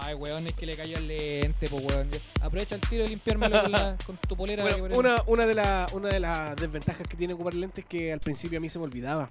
[0.00, 2.09] Ay, weón, es que le cayó el lente, po, weón.
[2.40, 4.62] Aprovecha el tiro de limpiármelo con, la- con tu polera.
[4.64, 8.12] Bueno, una, una, de la- una de las desventajas que tiene ocupar lentes es que
[8.12, 9.29] al principio a mí se me olvidaba.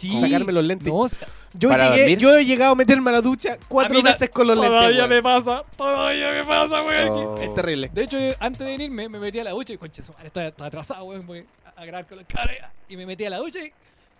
[0.00, 0.20] Sí.
[0.20, 0.86] sacarme los lentes.
[0.92, 1.06] No,
[1.54, 2.18] Yo, ¿Para llegué, dormir?
[2.18, 4.96] yo he llegado a meterme a la ducha cuatro veces con los lentes.
[5.08, 5.22] weón.
[5.22, 7.08] pasa, todavía me pasa, weón.
[7.10, 7.38] Oh.
[7.38, 7.90] Es terrible.
[7.92, 10.44] De hecho, antes de venirme, me metí a la ducha y, conche, su madre, estoy,
[10.46, 12.54] estoy atrasado, weón, voy a, a grabar con los cabros.
[12.88, 13.72] Y me metí a la ducha y,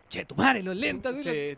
[0.08, 1.22] che, tu madre, los lentes.
[1.22, 1.56] Sí.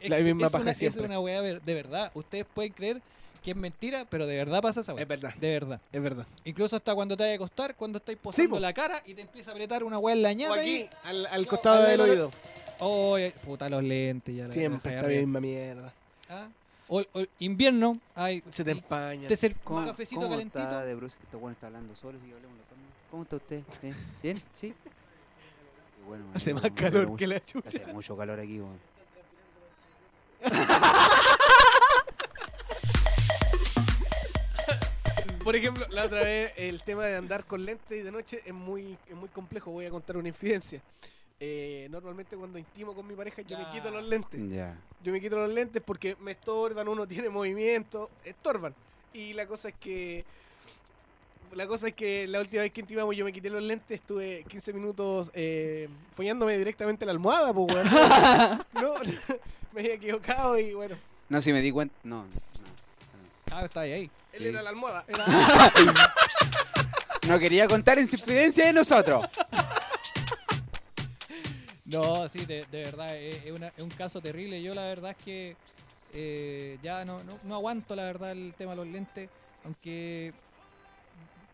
[0.00, 1.04] Es, La misma es paja una, es siempre.
[1.04, 2.10] una weá ver- de verdad.
[2.14, 3.00] Ustedes pueden creer
[3.42, 5.02] que es mentira, pero de verdad pasa esa weá.
[5.02, 5.34] Es verdad.
[5.36, 5.80] De verdad.
[5.92, 6.26] Es verdad.
[6.44, 8.60] Incluso hasta cuando te vas a acostar, cuando estáis posando po.
[8.60, 10.90] la cara y te empieza a apretar una weá en la O ñata aquí, y...
[11.04, 12.30] al, al costado del oído.
[12.80, 14.46] Oh, puta, los lentes ya.
[14.46, 15.20] la Siempre esta arriba.
[15.20, 15.92] misma mierda.
[16.28, 16.48] Ah,
[16.88, 18.42] O, o invierno, hay...
[18.50, 19.26] Se te empaña.
[19.28, 20.60] Te ser un ¿Cómo, cafecito cómo calentito.
[20.60, 21.16] está de Bruce?
[21.22, 22.88] Este bueno está hablando solo, si hablemos la cámara.
[23.10, 23.62] ¿Cómo está usted?
[23.82, 23.96] ¿Bien?
[24.22, 24.42] ¿Bien?
[24.54, 24.74] ¿Sí?
[26.06, 27.16] Bueno, Hace más calor mucho.
[27.16, 27.68] que la chucha.
[27.68, 28.78] Hace mucho calor aquí, weón.
[35.44, 38.52] Por ejemplo, la otra vez el tema de andar con lentes y de noche es
[38.52, 39.70] muy, es muy complejo.
[39.70, 40.80] Voy a contar una infidencia.
[41.40, 44.40] Eh, normalmente cuando intimo con mi pareja yo me quito los lentes.
[44.50, 44.76] Ya.
[45.04, 48.74] Yo me quito los lentes porque me estorban, uno tiene movimiento, estorban.
[49.12, 50.24] Y la cosa es que
[51.52, 54.44] la cosa es que la última vez que intimamos yo me quité los lentes, estuve
[54.48, 57.88] 15 minutos eh, follándome directamente la almohada, pues weón.
[58.82, 58.94] No,
[59.72, 60.96] me había equivocado y bueno,
[61.28, 61.94] No, si me di cuenta.
[62.02, 62.28] No, no.
[63.50, 64.10] Ah, está ahí, ahí.
[64.32, 64.48] él Sí.
[64.48, 65.04] era la almohada.
[67.28, 69.26] No quería contar infidencia de nosotros.
[71.90, 74.62] No, sí, de, de verdad, es, es una- es un caso terrible.
[74.62, 75.56] Yo la verdad es que
[76.14, 79.28] eh, ya no, no, no aguanto la verdad el tema de los lentes,
[79.64, 80.32] aunque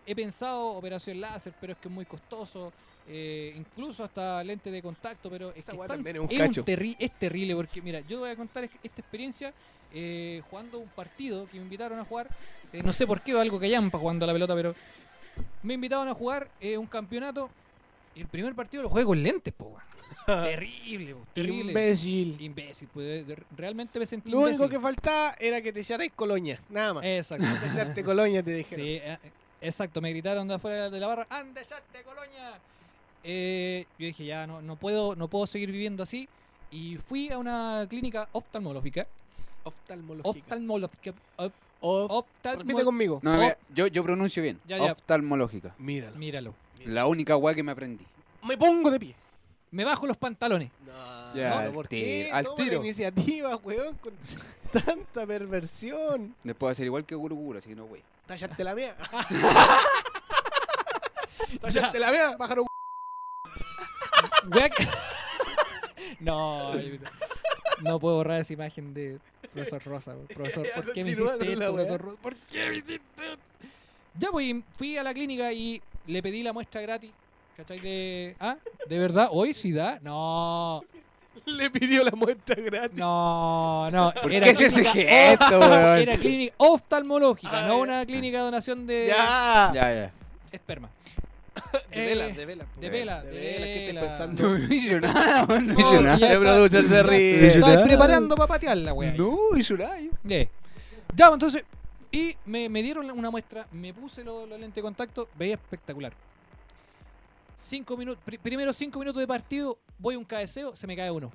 [0.06, 2.72] he pensado operación láser, pero es que es muy costoso.
[3.06, 6.56] eh, incluso hasta lentes de contacto, pero es, que es tan- también es un es,
[6.64, 9.52] terri- es terrible porque, mira, yo voy a contar es- esta experiencia
[9.92, 12.28] eh, jugando un partido que me invitaron a jugar.
[12.72, 14.74] eh, no sé por qué, algo que llampa jugando a la pelota, pero
[15.62, 17.50] me invitaron a jugar eh, un campeonato.
[18.14, 19.82] Y el primer partido lo jugué con lentes, po, weón.
[20.44, 21.72] Terrible, po, terrible.
[21.72, 22.40] Imbécil.
[22.40, 23.24] Imbécil, pues,
[23.56, 27.04] realmente me sentí Lo único que faltaba era que te echarais colonia, nada más.
[27.04, 27.44] Exacto.
[27.46, 28.84] De echarte colonia te dijeron.
[28.84, 29.18] Sí, eh,
[29.60, 32.58] exacto, me gritaron de afuera de la barra, ¡anda, echarte colonia!
[33.24, 36.28] Eh, yo dije, ya, no, no, puedo, no puedo seguir viviendo así.
[36.70, 39.06] Y fui a una clínica oftalmológica.
[39.64, 40.28] Oftalmológica.
[40.44, 41.14] Oftalmológica.
[41.36, 43.20] Of- Repite conmigo.
[43.22, 44.58] No, mira, yo, yo pronuncio bien.
[44.66, 44.92] Ya, ya.
[44.92, 45.74] Oftalmológica.
[45.78, 46.16] Míralo.
[46.16, 46.54] Míralo.
[46.86, 48.04] La única weá que me aprendí.
[48.42, 49.14] Me pongo de pie.
[49.70, 50.70] Me bajo los pantalones.
[50.86, 52.30] No, Ya, no, al ¿por tiro, qué?
[52.32, 52.80] al Toma la tiro.
[52.80, 54.12] iniciativa, weón, con
[54.84, 56.34] tanta perversión.
[56.44, 58.02] Después va a ser igual que Guru Guru, así que no, wey.
[58.26, 58.96] Tallarte la mía.
[61.60, 62.66] Tallarte la mía, pájaro.
[64.54, 64.86] Wea que-
[66.20, 66.72] no,
[67.82, 69.18] no puedo borrar esa imagen de
[69.52, 70.12] profesor Rosa.
[70.12, 70.26] weón.
[70.28, 71.86] Profesor, Ya, ¿por qué me continúa hiciste con la esto, wea.
[71.86, 72.18] profesor Rosa?
[72.22, 73.40] ¿Por qué me hiciste esto?
[74.18, 77.10] Ya, pues y fui a la clínica y le pedí la muestra gratis.
[77.56, 77.78] ¿Cachai?
[77.78, 78.34] De.
[78.40, 78.56] ¿Ah?
[78.88, 79.28] ¿De verdad?
[79.30, 79.98] ¿Hoy sí da?
[80.02, 80.82] No,
[81.46, 82.98] Le pidió la muestra gratis.
[82.98, 84.12] no, no.
[84.22, 85.98] ¿Por era qué es ese gesto, weón?
[86.00, 87.82] Era clínica oftalmológica, Ah, no ya.
[87.82, 89.70] una clínica de donación de Ya.
[89.74, 90.12] Ya, ya.
[90.52, 90.88] esperma.
[91.90, 92.66] De Eh, vela, de vela.
[92.80, 94.42] de vela, De vela, ¿qué estás pensando?
[94.42, 95.66] No, no hizo nada, weón.
[95.68, 96.32] No No, hizo nada.
[96.32, 97.46] El producer se ríe.
[97.54, 99.12] Estaba preparando para patear la wea.
[99.16, 99.96] No hizo nada.
[100.24, 100.46] Ya,
[101.16, 101.64] pues, entonces,
[102.14, 106.12] y me, me dieron una muestra, me puse los los lentes de contacto, veía espectacular.
[107.56, 111.30] Cinco minutos, primero cinco minutos de partido, voy a un cabeceo, se me cae uno.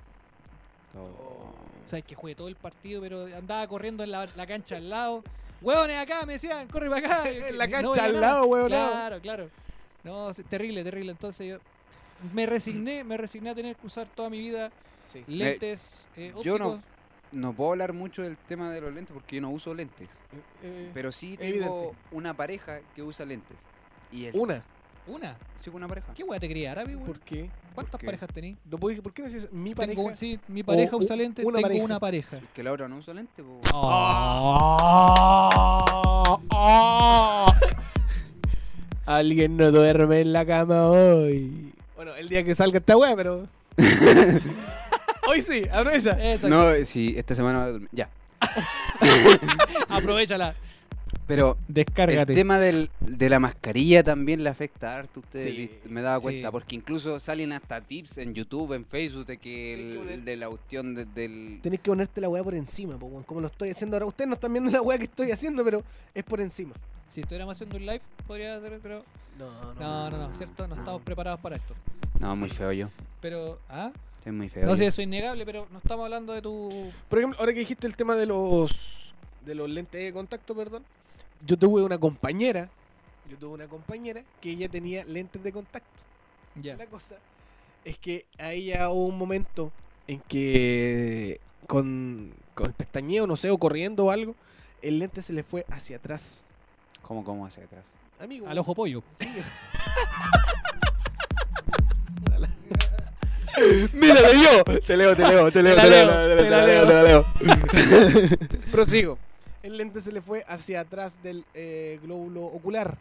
[0.95, 4.77] O sea, es que jugué todo el partido, pero andaba corriendo en la, la cancha
[4.77, 5.23] al lado.
[5.61, 7.29] Hueones acá, me decían, corre para acá.
[7.49, 8.27] En la cancha al nada.
[8.27, 8.67] lado, hueón.
[8.67, 9.49] Claro, claro.
[10.03, 11.11] No, terrible, terrible.
[11.11, 11.57] Entonces yo
[12.33, 14.71] me resigné, me resigné a tener que usar toda mi vida
[15.03, 15.23] Sí.
[15.27, 16.98] lentes eh, yo no- ópticos.
[17.31, 20.09] No puedo hablar mucho del tema de los lentes porque yo no uso lentes.
[20.63, 21.91] Eh, Pero sí tengo Evidente.
[22.11, 23.57] una pareja que usa lentes.
[24.11, 24.63] Y es Una.
[25.07, 25.37] Una.
[25.59, 26.13] sí, una pareja.
[26.13, 27.05] ¿Qué weá te quería árabe, weón?
[27.05, 27.49] ¿Por qué?
[27.75, 28.05] ¿Cuántas qué?
[28.05, 28.57] parejas tenés?
[28.69, 29.95] No puedo- ¿Por qué no dices mi pareja?
[29.95, 31.85] Tengo un- sí, mi pareja O usa u- lentes, una tengo pareja.
[31.85, 32.37] una pareja.
[32.37, 33.43] Es que la otra no usa lentes.
[33.45, 33.59] po.
[34.71, 35.55] Ah,
[36.51, 37.53] ah.
[39.05, 41.73] Alguien no duerme en la cama hoy.
[41.95, 43.47] Bueno, el día que salga esta weá, pero.
[45.29, 46.11] hoy sí, aprovecha.
[46.33, 46.49] Exacto.
[46.49, 47.89] No, sí, esta semana va a dormir.
[47.91, 48.09] Ya.
[49.89, 50.55] Aprovechala.
[51.27, 52.31] Pero Descárgate.
[52.33, 55.53] el tema del, de la mascarilla también le afecta harto a ustedes.
[55.55, 55.71] Sí.
[55.87, 56.51] Me daba cuenta, Sí.
[56.51, 60.49] porque incluso salen hasta tips en YouTube, en Facebook, de que el, poner- de la
[60.49, 61.59] cuestión de- del...
[61.61, 64.07] Tenés que ponerte la weá por encima, po, weón, como lo estoy haciendo ahora.
[64.07, 65.83] Ustedes no están viendo la weá que estoy haciendo, pero
[66.15, 66.73] es por encima.
[67.09, 69.03] Si estuviéramos haciendo un live, podría hacer, pero.
[69.37, 70.67] No, No, no, no, ¿cierto?
[70.67, 71.75] No estamos preparados para esto.
[72.19, 72.89] No, muy feo yo.
[73.21, 73.59] Pero.
[73.69, 73.91] ¿Ah?
[74.23, 74.65] Soy muy feo.
[74.65, 76.91] No sé, eso es innegable, pero no estamos hablando de tu.
[77.07, 80.83] Por ejemplo, ahora que dijiste el tema de los de los lentes de contacto, perdón.
[81.45, 82.69] Yo tuve una compañera,
[83.29, 86.03] yo tuve una compañera que ella tenía lentes de contacto.
[86.61, 86.75] Ya.
[86.75, 87.15] La cosa
[87.85, 89.71] es que a ella hubo un momento
[90.07, 94.35] en que con, con el pestañeo, no sé, o corriendo o algo,
[94.81, 96.45] el lente se le fue hacia atrás.
[97.01, 97.85] ¿Cómo, cómo hacia atrás?
[98.19, 98.47] Amigo.
[98.47, 99.01] Al ojo pollo.
[103.93, 104.63] Mira, te leo.
[104.85, 106.93] Te leo, te leo, te leo, la te leo, leo, te te la leo, te
[106.93, 107.25] la leo.
[108.71, 109.17] Prosigo.
[109.63, 112.97] El lente se le fue hacia atrás del eh, glóbulo ocular.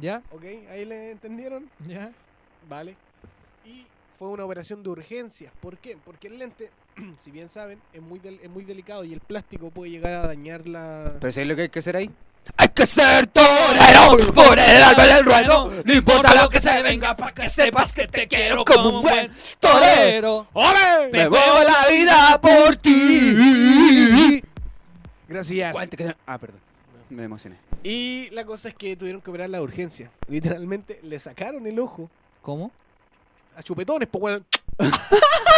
[0.00, 0.22] ¿Ya?
[0.30, 0.44] ¿Ok?
[0.70, 1.68] ¿Ahí le entendieron?
[1.86, 2.12] ¿Ya?
[2.68, 2.94] Vale.
[3.64, 5.50] Y fue una operación de urgencia.
[5.60, 5.96] ¿Por qué?
[6.04, 6.70] Porque el lente,
[7.18, 10.26] si bien saben, es muy, del- es muy delicado y el plástico puede llegar a
[10.28, 11.16] dañar la...
[11.20, 12.10] Pero ¿sabes lo que hay que hacer ahí?
[12.56, 13.26] Hay que ser
[13.74, 15.72] torero por el alma del ruedo.
[15.84, 19.32] No importa lo que se venga para que sepas que te quiero como un buen
[19.58, 20.46] torero.
[20.52, 21.08] ¡Ole!
[21.12, 24.42] Me la vida por ti.
[25.28, 25.72] Gracias.
[25.72, 26.60] ¿Cuánto que- Ah, perdón.
[27.08, 27.56] Me emocioné.
[27.82, 30.10] Y la cosa es que tuvieron que operar la urgencia.
[30.28, 32.10] Literalmente le sacaron el ojo
[32.42, 32.70] ¿Cómo?
[33.56, 34.44] a chupetones, po weón.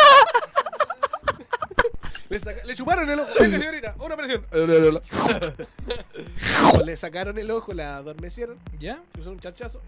[2.33, 3.31] le, saca- le chuparon el ojo.
[3.40, 4.45] Venga, señorita, una operación.
[6.85, 8.95] le sacaron el ojo, la adormecieron, ¿Ya?
[8.97, 9.81] le pusieron un chachazo.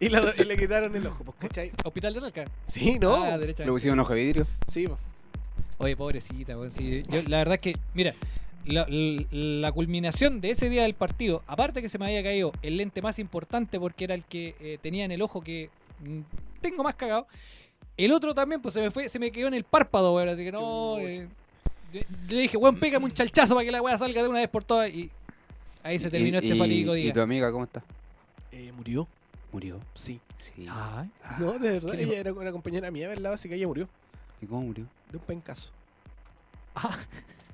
[0.00, 1.72] y, la- y le quitaron el ojo, pues, ¿cachai?
[1.84, 2.44] Hospital de Talca.
[2.66, 3.14] Sí, ¿no?
[3.24, 3.64] Ah, derecha.
[3.64, 4.46] Le pusieron un ojo de vidrio.
[4.68, 4.98] Sí, po.
[5.78, 6.72] Oye, pobrecita, weón.
[6.72, 8.14] sí, yo, la verdad es que, mira,
[8.64, 12.52] la, la- la culminación de ese día del partido, aparte que se me había caído
[12.62, 15.70] el lente más importante porque era el que eh, tenía en el ojo que
[16.00, 16.20] mm,
[16.60, 17.26] tengo más cagado,
[17.96, 20.28] el otro también, pues se me fue, se me quedó en el párpado, weón.
[20.28, 20.98] Así que no.
[20.98, 21.28] Eh,
[22.28, 24.64] le dije, weón, pégame un chalchazo para que la weá salga de una vez por
[24.64, 24.90] todas.
[24.90, 25.10] Y
[25.82, 27.12] ahí se terminó Y- este y- fatídico ¿Y día.
[27.12, 27.82] tu amiga cómo está?
[28.52, 29.06] Eh, murió.
[29.52, 29.80] Murió.
[29.94, 30.20] Sí.
[30.38, 30.66] Sí.
[30.68, 33.32] Ay, No, de verdad, ¿qué le- ella era una compañera mía, ¿verdad?
[33.34, 33.88] Así que ella murió.
[34.42, 34.86] ¿Y cómo murió?
[35.10, 35.70] De un pencazo.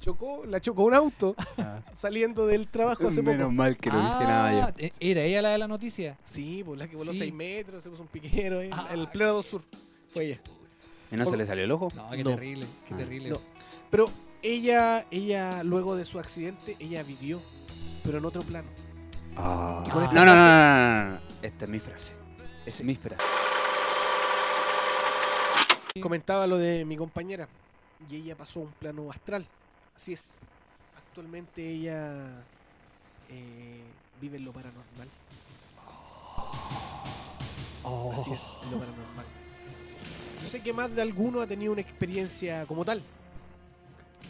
[0.01, 1.35] Chocó, la chocó un auto
[1.93, 3.53] saliendo del trabajo hace Menos poco.
[3.53, 4.63] mal que no dije nada yo.
[4.67, 6.17] Ah, eh, ¿Era ella la de la noticia?
[6.25, 7.19] Sí, pues la que voló Sí.
[7.19, 8.89] 6 metros, se puso un piquero ahí, Ah.
[8.95, 9.63] en el pleno sur.
[10.13, 10.41] Fue ella.
[11.13, 11.89] ¿Y no se le salió el ojo?
[11.97, 12.31] No, qué No.
[12.31, 12.97] terrible, qué Ah.
[12.97, 13.31] terrible.
[13.31, 13.39] No.
[13.91, 14.07] Pero
[14.43, 17.41] ella, ella, luego de su accidente, ella vivió,
[18.05, 18.69] pero en otro plano.
[19.37, 19.83] Ah.
[19.89, 21.21] No, no, no, no, no, no.
[21.43, 22.17] Esta es mi frase.
[22.67, 23.23] Es mi frase.
[26.01, 27.49] Comentaba lo de mi compañera
[28.09, 29.45] y ella pasó a un plano astral.
[29.97, 30.29] Así es.
[30.97, 32.45] Actualmente ella
[33.29, 33.83] eh,
[34.21, 35.09] vive en lo paranormal.
[38.13, 39.27] Así es, en lo paranormal.
[40.43, 43.03] Yo sé que más de alguno ha tenido una experiencia como tal.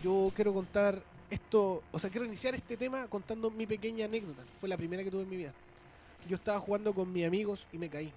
[0.02, 4.42] Yo quiero contar esto, o sea, quiero iniciar este tema contando mi pequeña anécdota.
[4.58, 5.52] Fue la primera que tuve en mi vida.
[6.28, 8.12] Yo estaba jugando con mis amigos y me caí.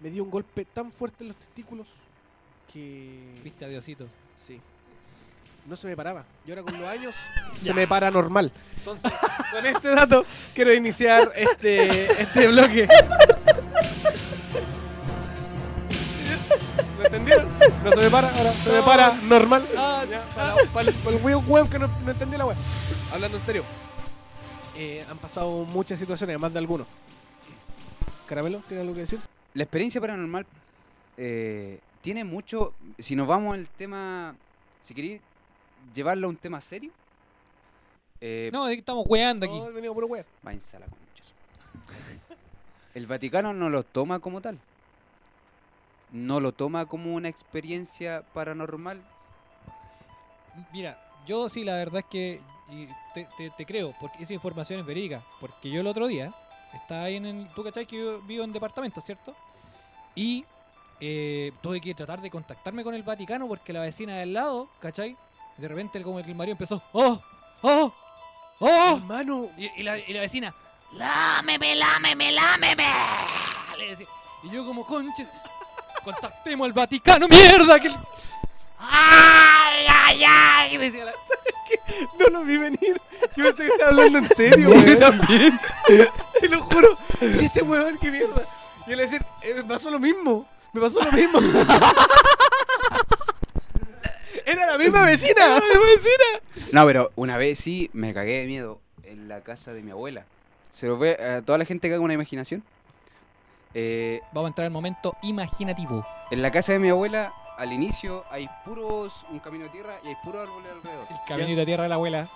[0.00, 1.88] Me dio un golpe tan fuerte en los testículos
[2.72, 3.40] que...
[3.44, 4.06] Viste a Diosito.
[4.36, 4.60] Sí.
[5.66, 6.24] No se me paraba.
[6.46, 7.14] Y ahora con los años
[7.56, 8.52] se me para normal.
[8.78, 9.12] Entonces,
[9.52, 12.88] con este dato quiero iniciar este, este bloque.
[17.06, 17.48] Entendieron?
[17.84, 19.66] No se me para, ahora se me para normal.
[19.72, 22.56] Ya, para, para el, para el weón- weón que no, no entendí la weá.
[23.12, 23.64] Hablando en serio.
[24.76, 26.86] Eh, han pasado muchas situaciones, más de algunos.
[28.26, 29.18] Caramelo, ¿tiene algo que decir?
[29.54, 30.44] La experiencia paranormal
[31.16, 32.74] eh, tiene mucho.
[32.98, 34.34] Si nos vamos al tema.
[34.82, 35.20] Si queréis
[35.94, 36.90] llevarlo a un tema serio.
[38.20, 39.58] Eh, No, estamos weando aquí.
[39.58, 40.24] No, he venido puro weá.
[40.42, 41.02] váyanse a la concha.
[42.94, 44.58] El Vaticano no lo toma como tal.
[46.12, 49.02] No lo toma como una experiencia paranormal.
[50.72, 52.40] Mira, yo sí, la verdad es que
[53.14, 55.20] te, te- te creo, porque esa información es verídica.
[55.40, 56.32] Porque yo el otro día
[56.74, 57.48] estaba ahí en el.
[57.54, 59.34] Tú cachai que yo vivo en departamento, ¿cierto?
[60.14, 60.44] Y
[61.00, 64.68] eh, tuve que tratar de contactarme con el Vaticano porque la vecina de al lado,
[64.80, 65.16] ¿cachai?
[65.58, 66.82] De repente, como que el marido empezó.
[66.92, 67.20] ¡Oh!
[67.62, 67.92] ¡Oh!
[68.60, 68.96] ¡Oh!
[68.96, 70.54] Hermano, Y, y la, y la vecina,
[70.94, 72.84] lámeme, lámeme, lámeme.
[73.76, 74.06] Le decía.
[74.44, 75.26] Y yo como, conche,
[76.06, 77.78] contactemos al Vaticano, mierda.
[77.80, 77.88] Que...
[77.90, 77.98] le-".
[78.78, 80.76] ¡Ay, ay, ay!
[80.78, 81.12] Decía la...
[82.18, 83.00] no lo vi venir.
[83.36, 85.00] Yo pensé que estaba hablando en serio, weón.
[85.00, 85.52] también.
[86.40, 86.96] Te lo juro.
[87.20, 88.46] Si este weón, qué mierda.
[88.86, 90.48] Y él decir, eh, me pasó lo mismo.
[90.72, 91.40] Me pasó lo mismo.
[94.46, 95.48] Era la misma vecina.
[95.48, 96.24] la misma vecina.
[96.72, 100.24] No, pero una vez sí me cagué de miedo en la casa de mi abuela.
[100.70, 102.62] Se lo ve a toda la gente que haga una imaginación.
[103.78, 106.06] Eh, Vamos a entrar al momento imaginativo.
[106.30, 110.08] en la casa de mi abuela, al inicio hay puros, un camino de tierra y
[110.08, 111.06] hay puros árboles alrededor.
[111.10, 112.26] El caminito de tierra de la abuela.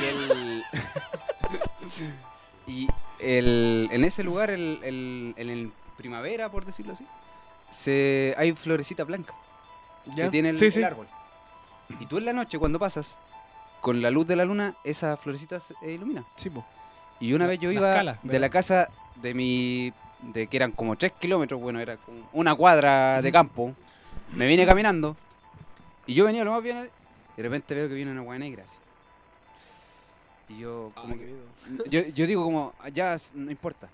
[0.00, 0.62] Y el.
[2.66, 2.88] y
[3.20, 7.06] el, en ese lugar, el, el- en el primavera, por decirlo así,
[7.70, 9.34] se, hay florecita blanca
[10.16, 10.82] que tiene el, sí, el sí.
[10.82, 11.06] árbol.
[12.00, 13.18] Y tú en la noche, cuando pasas,
[13.80, 16.24] con la luz de la luna, esa florecita se ilumina.
[16.36, 16.64] Sí, po.
[17.20, 19.92] Y una vez yo iba de la casa de mi.
[20.22, 23.74] De que eran como 3 kilómetros, bueno, era como una cuadra de campo.
[24.34, 25.16] Me vine caminando.
[26.06, 26.78] Y yo venía lo más bien.
[26.78, 28.62] Y de repente veo que viene una hueá negra.
[28.64, 28.76] así.
[30.54, 31.84] Y yo, como Ah, que- querido.
[31.90, 33.88] yo, yo digo como, ya, no importa.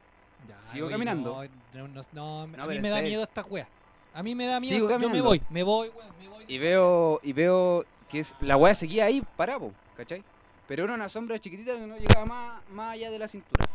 [0.49, 1.43] Ya, Sigo caminando.
[1.75, 3.69] No, no, no, no, a mí me da miedo esta wea.
[4.15, 4.75] A mí me da miedo.
[4.75, 5.29] Sigo Yo me caminando.
[5.29, 6.45] voy, me voy, me voy.
[6.49, 10.23] Y veo, y veo que es, la weá seguía ahí parada, po, ¿cachai?
[10.69, 13.67] Pero era una sombra chiquitita que no llegaba más, más allá de la cintura.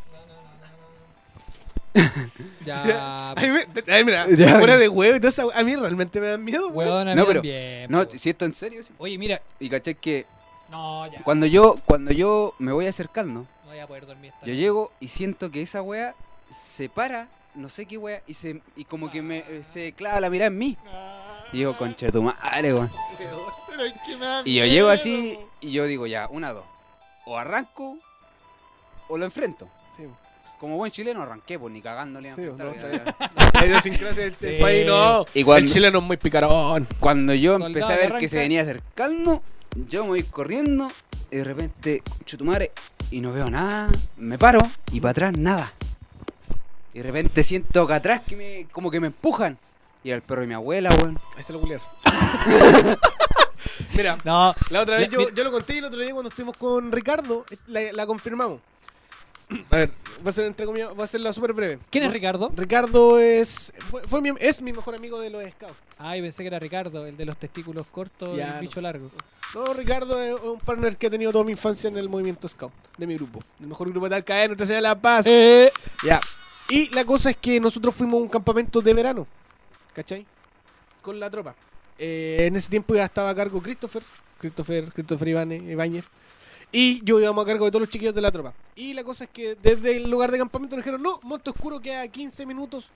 [2.66, 4.58] Ya, A mí me- ay, mira, Ya.
[4.60, 7.42] fuera de huevo y todo eso, a mí realmente me dan miedo, a No, pero-
[7.42, 8.94] también, No, si esto en serio, sí.
[8.98, 9.42] Oye, mira.
[9.60, 10.26] Y cachai que
[10.70, 11.22] No, ya.
[11.24, 14.92] cuando yo, cuando yo me voy acercando, No voy a poder dormir esta yo llego
[15.00, 16.14] y siento que esa weá
[16.54, 20.20] se para, no sé qué weá, y se y como que me eh, se clava
[20.20, 20.78] la mirada en mí.
[21.54, 22.90] Y digo, concha de tu madre, weón.
[24.46, 26.66] Y yo llego así y yo digo, ya, una, dos.
[27.26, 27.98] O arranco
[29.10, 29.70] o lo enfrento.
[29.96, 30.04] Sí,
[30.62, 32.30] Como buen chileno arranqué, pues ni cagándole.
[32.30, 34.62] a Sí, enfrentar, no, la idiosincrasia del del Sí.
[34.62, 35.26] país, no.
[35.34, 36.88] Y cuando- El chileno es muy picarón.
[37.00, 39.42] Cuando yo Soldado empecé a que ver que se venía acercando,
[39.90, 40.88] yo me voy corriendo
[41.32, 42.72] y de repente, chutumare,
[43.10, 44.60] y no veo nada, me paro
[44.92, 45.74] y para atrás nada.
[46.94, 49.58] Y de repente siento acá atrás que me, como que me empujan.
[50.04, 51.18] Y era el perro de mi abuela, weón.
[51.38, 51.86] Ahí se lo culiaron.
[53.96, 56.30] Mira, No, la otra vez yo, mira- yo lo conté y el otro día cuando
[56.30, 58.60] estuvimos con Ricardo, la, la confirmamos.
[59.70, 59.92] A ver,
[60.26, 61.80] va a ser entre comillas, va a ser la súper breve.
[61.90, 62.52] ¿quién es Ricardo?
[62.56, 65.76] Ricardo es fue, fue mi, es mi mejor amigo de los scouts.
[65.98, 68.88] Ay, pensé que era Ricardo, el de los testículos cortos y el bicho no.
[68.88, 69.12] largo.
[69.54, 72.72] No, Ricardo es un partner que he tenido toda mi infancia en el movimiento scout
[72.98, 73.40] de mi grupo.
[73.60, 75.26] El mejor grupo de Talcaé, Nuestra Señora de la Paz.
[75.28, 75.70] Eh,
[76.06, 76.22] Ya.
[76.70, 79.28] Y la cosa es que nosotros fuimos a un campamento de verano.
[79.94, 80.26] ¿Cachai?
[81.02, 81.54] Con la tropa.
[82.00, 84.04] Eh, en ese tiempo ya estaba a cargo Christopher.
[84.40, 86.06] Christopher, Christopher Ibáñez, Ibáñez.
[86.72, 88.54] Y yo íbamos a cargo de todos los chiquillos de la tropa.
[88.76, 91.80] Y la cosa es que desde el lugar de campamento nos dijeron, no, Monte Oscuro
[91.80, 92.90] queda a 15 minutos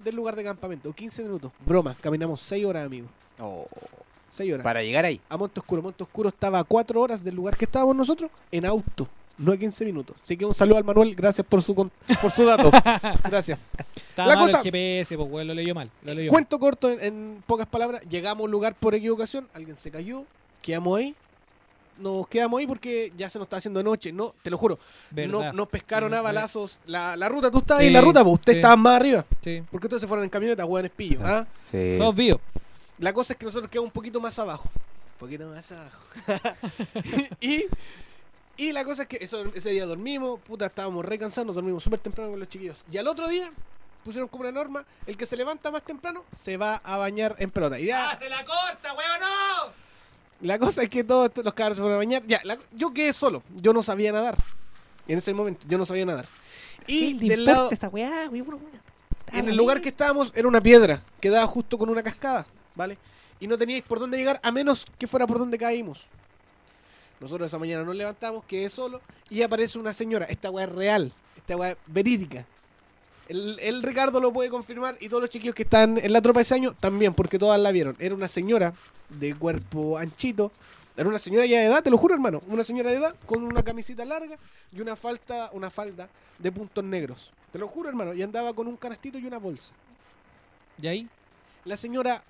[0.00, 0.92] del lugar de campamento.
[0.92, 1.52] 15 minutos.
[1.64, 3.06] Broma, caminamos 6 horas, amigo.
[4.30, 4.64] 6 horas.
[4.64, 5.20] Para llegar ahí.
[5.28, 5.82] A Monte Oscuro.
[5.82, 9.06] Monte Oscuro estaba a 4 horas del lugar que estábamos nosotros en auto.
[9.38, 10.16] No a 15 minutos.
[10.22, 11.14] Así que un saludo al Manuel.
[11.14, 11.90] Gracias por su, con-
[12.20, 12.70] por su dato.
[13.24, 13.58] Gracias.
[14.10, 15.90] estaba La cosa- el GPS, pues, weón, lo leyó mal.
[16.02, 16.30] Lo leyó mal.
[16.30, 18.02] Cuento corto en, en pocas palabras.
[18.10, 19.48] Llegamos a un lugar por equivocación.
[19.54, 20.24] Alguien se cayó.
[20.62, 21.14] Quedamos ahí.
[22.00, 24.12] Nos quedamos ahí porque ya se nos está haciendo noche.
[24.12, 24.78] No, te lo juro.
[25.12, 26.78] No, nos pescaron Sí, a balazos.
[26.86, 28.58] La, la ruta, tú estabas Sí, en la ruta, pues ustedes sí.
[28.60, 29.24] estaban más arriba.
[29.42, 29.62] Sí.
[29.70, 31.22] Porque ustedes se fueron en camioneta, hueones pillos.
[31.24, 31.46] ¿ah?
[31.62, 31.96] Sí.
[31.96, 32.40] Somos vivos.
[32.98, 34.68] La cosa es que nosotros quedamos un poquito más abajo.
[34.74, 36.00] Un poquito más abajo.
[37.40, 37.64] y,
[38.56, 41.82] y la cosa es que eso, ese día dormimos, puta, estábamos re cansados, nos dormimos
[41.82, 42.78] súper temprano con los chiquillos.
[42.90, 43.50] Y al otro día
[44.04, 47.50] pusieron como una norma, el que se levanta más temprano se va a bañar en
[47.50, 47.78] pelota.
[47.78, 49.89] Y ya, se la corta, weón, no!
[50.42, 52.22] La cosa es que todos los cabros se fueron a bañar.
[52.26, 54.36] Ya, la- yo quedé solo, yo no sabía nadar.
[55.06, 56.26] En ese momento, yo no sabía nadar.
[56.86, 57.70] Y del lado,
[59.32, 62.98] en el lugar que estábamos era una piedra que daba justo con una cascada, ¿vale?
[63.38, 66.06] Y no teníais por dónde llegar a menos que fuera por donde caímos.
[67.20, 70.24] Nosotros esa mañana nos levantamos, quedé solo y aparece una señora.
[70.26, 72.46] Esta weá es real, esta weá es verídica.
[73.30, 76.40] El, el Ricardo lo puede confirmar y todos los chiquillos que están en la tropa
[76.40, 77.94] ese año también, porque todas la vieron.
[78.00, 78.74] Era una señora
[79.08, 80.50] de cuerpo anchito.
[80.96, 82.42] Era una señora ya de edad, te lo juro, hermano.
[82.48, 84.36] Una señora de edad con una camisita larga
[84.72, 86.08] y una falta, una falda
[86.40, 87.30] de puntos negros.
[87.52, 88.14] Te lo juro, hermano.
[88.14, 89.74] Y andaba con un canastito y una bolsa.
[90.82, 91.08] ¿Y ahí?
[91.64, 92.24] La señora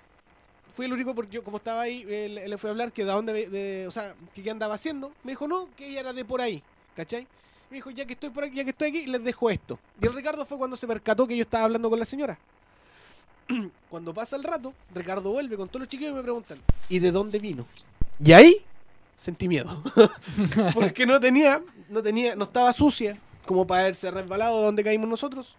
[0.71, 3.05] fue el único porque yo como estaba ahí eh, le, le fui a hablar que
[3.05, 6.13] de dónde de, o sea que qué andaba haciendo me dijo no que ella era
[6.13, 6.63] de por ahí
[6.95, 7.27] ¿cachai?
[7.71, 10.05] Me dijo ya que estoy por aquí ya que estoy aquí les dejo esto y
[10.05, 12.37] el Ricardo fue cuando se percató que yo estaba hablando con la señora
[13.89, 17.11] cuando pasa el rato Ricardo vuelve con todos los chiquillos y me preguntan ¿y de
[17.11, 17.65] dónde vino?
[18.23, 18.65] y ahí
[19.15, 19.81] sentí miedo
[20.73, 25.09] porque no tenía no tenía no estaba sucia como para haberse resbalado de donde caímos
[25.09, 25.55] nosotros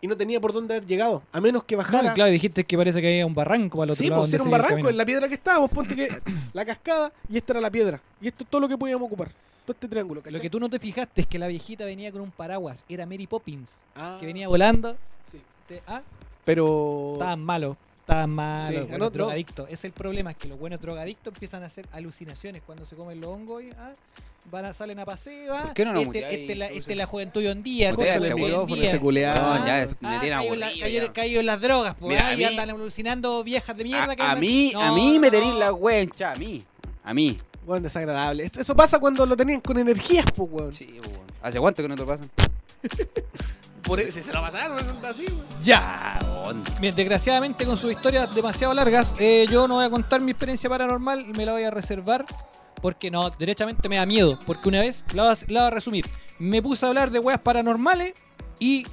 [0.00, 2.76] y no tenía por dónde haber llegado a menos que bajara No, claro, dijiste que
[2.76, 4.22] parece que había un barranco al otro Sí, lado.
[4.22, 6.08] pues donde era un barranco, en la piedra que estábamos, ponte que
[6.52, 8.00] la cascada y esta era la piedra.
[8.20, 9.32] Y esto es todo lo que podíamos ocupar.
[9.68, 10.32] Todo este triángulo, ¿cachai?
[10.32, 12.86] Lo que tú no te fijaste es que la viejita venía con un paraguas.
[12.88, 14.96] Era Mary Poppins, Ah, que venía volando.
[15.30, 15.40] sí.
[15.66, 16.00] Te- ah,
[16.46, 17.12] Pero...
[17.14, 17.76] estaban malos.
[18.00, 18.68] Estaban malos.
[18.70, 19.10] Sí, buenos no, no.
[19.10, 19.68] drogadictos.
[19.68, 23.20] Es el problema, es que los buenos drogadictos empiezan a hacer alucinaciones cuando se comen
[23.20, 23.92] los hongos y ah,
[24.50, 25.54] van a, salen a paseo.
[25.54, 27.90] ah, ¿Por qué no nos este, muteáis, este, la, este la juventud hoy en día.
[27.90, 29.58] Este culeado.
[29.58, 31.12] No, ya Ah, cayó en la- aburrido cayó- ya.
[31.12, 34.16] cayó en las drogas, pues, Mira, ah, a y mí- andan alucinando viejas de mierda.
[34.16, 35.30] que A, a andan- mí, a No, mí me no.
[35.30, 36.62] tenéis la hinchada, a mí.
[37.04, 37.36] A mí.
[37.68, 38.44] Bueno, desagradable.
[38.44, 40.72] Esto- eso pasa cuando lo tenían con energías, pues, weón.
[40.72, 41.26] Sí, weón.
[41.42, 42.30] ¿Hace cuánto que no te lo pasan?
[43.82, 45.44] Por eso, si se lo pasaron, no así, weón.
[45.62, 46.18] Ya.
[46.44, 46.70] ¿Dónde?
[46.80, 50.70] Bien, desgraciadamente con sus historias demasiado largas, eh, yo no voy a contar mi experiencia
[50.70, 52.24] paranormal y me la voy a reservar
[52.80, 54.38] porque no, derechamente me da miedo.
[54.46, 56.06] Porque una vez, la voy a, la voy a resumir,
[56.38, 58.14] me puse a hablar de weas paranormales
[58.58, 58.86] y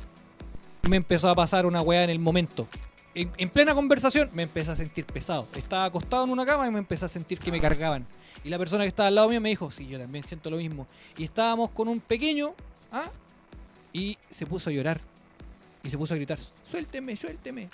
[0.90, 2.68] me empezó a pasar una wea en el momento.
[3.16, 5.48] En, en plena conversación me empecé a sentir pesado.
[5.56, 8.06] Estaba acostado en una cama y me empecé a sentir que me cargaban.
[8.44, 10.58] Y la persona que estaba al lado mío me dijo, sí, yo también siento lo
[10.58, 10.86] mismo.
[11.18, 12.54] Y estábamos con un pequeño,
[12.92, 13.10] ¿ah?
[13.94, 15.02] Y se puso a llorar.
[15.82, 16.38] Y se puso a gritar,
[16.70, 17.70] suélteme, suélteme.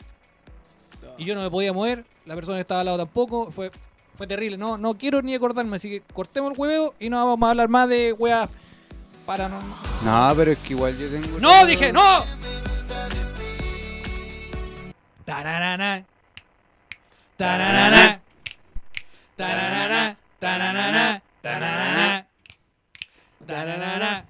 [1.18, 3.72] y yo no me podía mover, la persona que estaba al lado tampoco, fue,
[4.18, 4.58] fue terrible.
[4.58, 7.70] No, no quiero ni acordarme, así que cortemos el hueveo y no vamos a hablar
[7.70, 8.50] más de weas
[9.26, 9.60] para no.
[10.04, 11.40] No, pero es que igual yo tengo.
[11.40, 11.66] ¡No!
[11.66, 12.24] Dije, ¡no!
[15.36, 16.06] Tararana.
[17.38, 18.22] Tararana.
[19.38, 20.18] Tararana.
[20.42, 21.22] Tararana.
[21.42, 22.28] Tararana.
[23.48, 24.26] Tararana.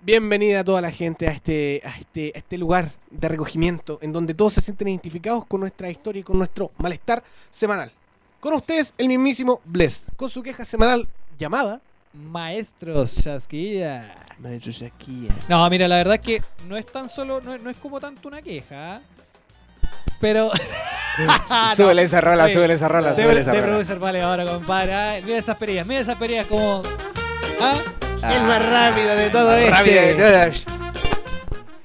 [0.00, 4.14] Bienvenida a toda la gente a este, a este, a este lugar de recogimiento en
[4.14, 7.92] donde todos se sienten identificados con nuestra historia y con nuestro malestar semanal.
[8.40, 11.06] Con ustedes, el mismísimo Bless, con su queja semanal
[11.38, 11.82] llamada
[12.14, 14.14] Maestros Chasquilla.
[14.38, 15.34] Maestro Shakira.
[15.50, 18.00] No, mira, la verdad es que no es tan solo, no, es- no es como
[18.00, 19.00] tanto una queja, ¿ah?
[20.24, 20.50] Pero...
[21.76, 23.72] Súbele esa rola, Oye, súbele esa rola, de, súbele esa de rola.
[23.72, 24.94] producer vale ahora, compadre.
[24.94, 25.20] ¿ah?
[25.22, 26.82] Mira esas perillas, mira esas perillas como...
[27.60, 27.74] ¿Ah?
[28.32, 29.70] El más rápido de todo este.
[29.70, 30.64] Rápido de todas.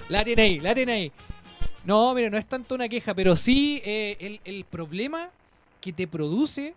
[0.07, 1.11] La tiene ahí, la tiene ahí.
[1.83, 5.31] No, mira, no es tanto una queja, pero sí eh, el, el problema
[5.81, 6.75] que te produce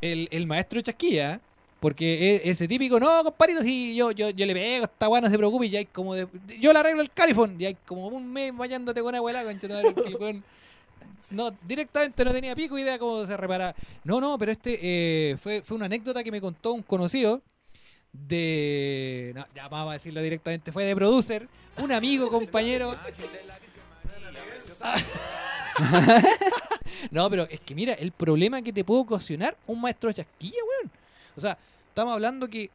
[0.00, 1.40] el, el maestro Chasquilla.
[1.80, 5.30] Porque es ese típico, no, compadrito, si yo, yo, yo le pego, esta weá, no
[5.30, 6.28] se preocupe, y ya hay como de,
[6.60, 10.16] yo le arreglo el califón, y hay como un mes bañándote con abuela, que el
[10.20, 10.44] weón
[11.30, 13.74] No, directamente no tenía pico idea cómo se repara.
[14.04, 17.40] No, no, pero este eh, fue, fue una anécdota que me contó un conocido
[18.12, 19.32] de.
[19.34, 22.96] No, ya vamos a decirlo directamente, fue de producer, un amigo, compañero.
[27.10, 30.58] no, pero es que mira, el problema que te puede ocasionar un maestro de chasquilla,
[30.68, 30.90] weón.
[31.36, 31.56] O sea,
[31.88, 32.70] estamos hablando que.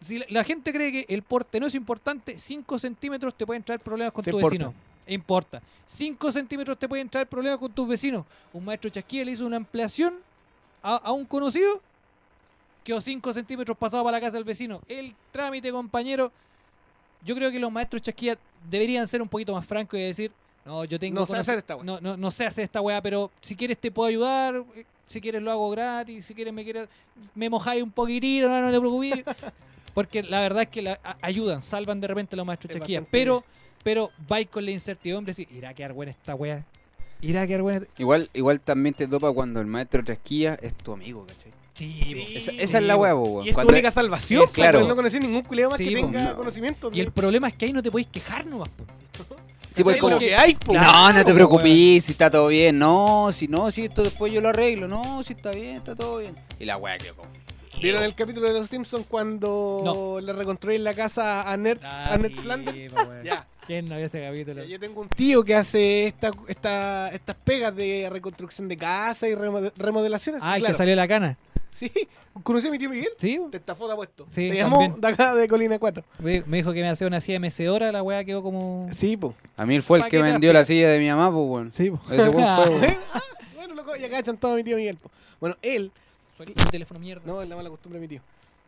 [0.00, 3.62] Si la, la gente cree que el porte no es importante, 5 centímetros te pueden
[3.62, 4.48] traer problemas con tu importa.
[4.50, 4.74] vecino.
[5.06, 5.60] Importa.
[5.86, 8.24] 5 centímetros te pueden traer problemas con tus vecinos.
[8.52, 10.14] Un maestro chasquilla le hizo una ampliación
[10.82, 11.80] a, a un conocido
[12.84, 14.80] quedó 5 centímetros pasado para la casa del vecino.
[14.88, 16.32] El trámite, compañero.
[17.24, 18.36] Yo creo que los maestros chasquillas
[18.68, 20.32] deberían ser un poquito más francos y decir,
[20.64, 21.84] no, yo tengo No sé hacer esta weá".
[21.84, 25.20] no, no, no sé hacer esta weá, pero si quieres te puedo ayudar, eh, si
[25.20, 26.88] quieres lo hago gratis, si quieres me quieres,
[27.36, 29.24] me mojáis un poquitito, no, no te preocupes.
[29.94, 33.02] Porque la verdad es que la, a- ayudan, salvan de repente los maestros Es chasquillas.
[33.02, 33.18] bastante-
[33.82, 36.64] Pero, vais con la incertidumbre, si irá a quedar buena esta weá.
[37.20, 37.86] Irá a quedar buena.
[37.98, 41.52] Igual, igual también te topa cuando el maestro trasquilla es tu amigo, ¿cachai?
[41.74, 42.38] Sí, po.
[42.38, 43.46] Esa, esa es la huevo, weón.
[43.46, 44.78] Y es tu única es- salvación, es claro.
[44.80, 46.36] porque no conocí ningún culeo más Sí, que tenga No.
[46.36, 46.90] conocimiento.
[46.92, 48.84] Y el problema es que ahí no te podéis quejar nomás, po.
[49.74, 50.74] Sí, pues, que hay, po.
[50.74, 52.78] No, no te Claro, preocupes, si está todo bien.
[52.78, 54.86] No, si no, si esto después yo lo arreglo.
[54.86, 56.34] No, si está bien, está todo bien.
[56.60, 57.30] Y la weá quedó como.
[57.82, 60.20] ¿Vieron el capítulo de Los Simpsons cuando No.
[60.20, 62.76] le reconstruyen la casa a Ned, Ah, a Ned sí, Flanders?
[63.24, 63.46] Ya.
[63.66, 64.64] ¿Quién no vio ese capítulo?
[64.64, 69.34] Yo tengo un tío que hace esta, esta, estas pegas de reconstrucción de casa y
[69.34, 70.42] remode- remodelaciones.
[70.44, 70.72] Ah, el claro.
[70.74, 71.36] que salió de la cana.
[71.72, 71.90] Sí,
[72.42, 73.08] conocí a mi tío Miguel.
[73.16, 74.26] Sí, Te estafó de puesto.
[74.28, 75.00] Sí, Te llamó también.
[75.00, 76.04] de acá de Colina 4.
[76.18, 78.88] me dijo que me hacía una silla mecedora, la weá quedó como.
[78.92, 79.34] Sí, po.
[79.56, 81.72] A mí él fue el que vendió la la silla de mi mamá, pues, weón.
[81.72, 82.00] Sí, po.
[82.12, 82.96] Ese weón fue, weón.
[83.14, 83.20] Ah,
[83.54, 84.96] bueno, loco, ya cachan todo a mi tío Miguel.
[84.98, 85.10] po.
[85.40, 85.92] Bueno, él,
[86.36, 87.22] Suelta el teléfono mierda.
[87.26, 88.22] no, es la mala costumbre de mi tío.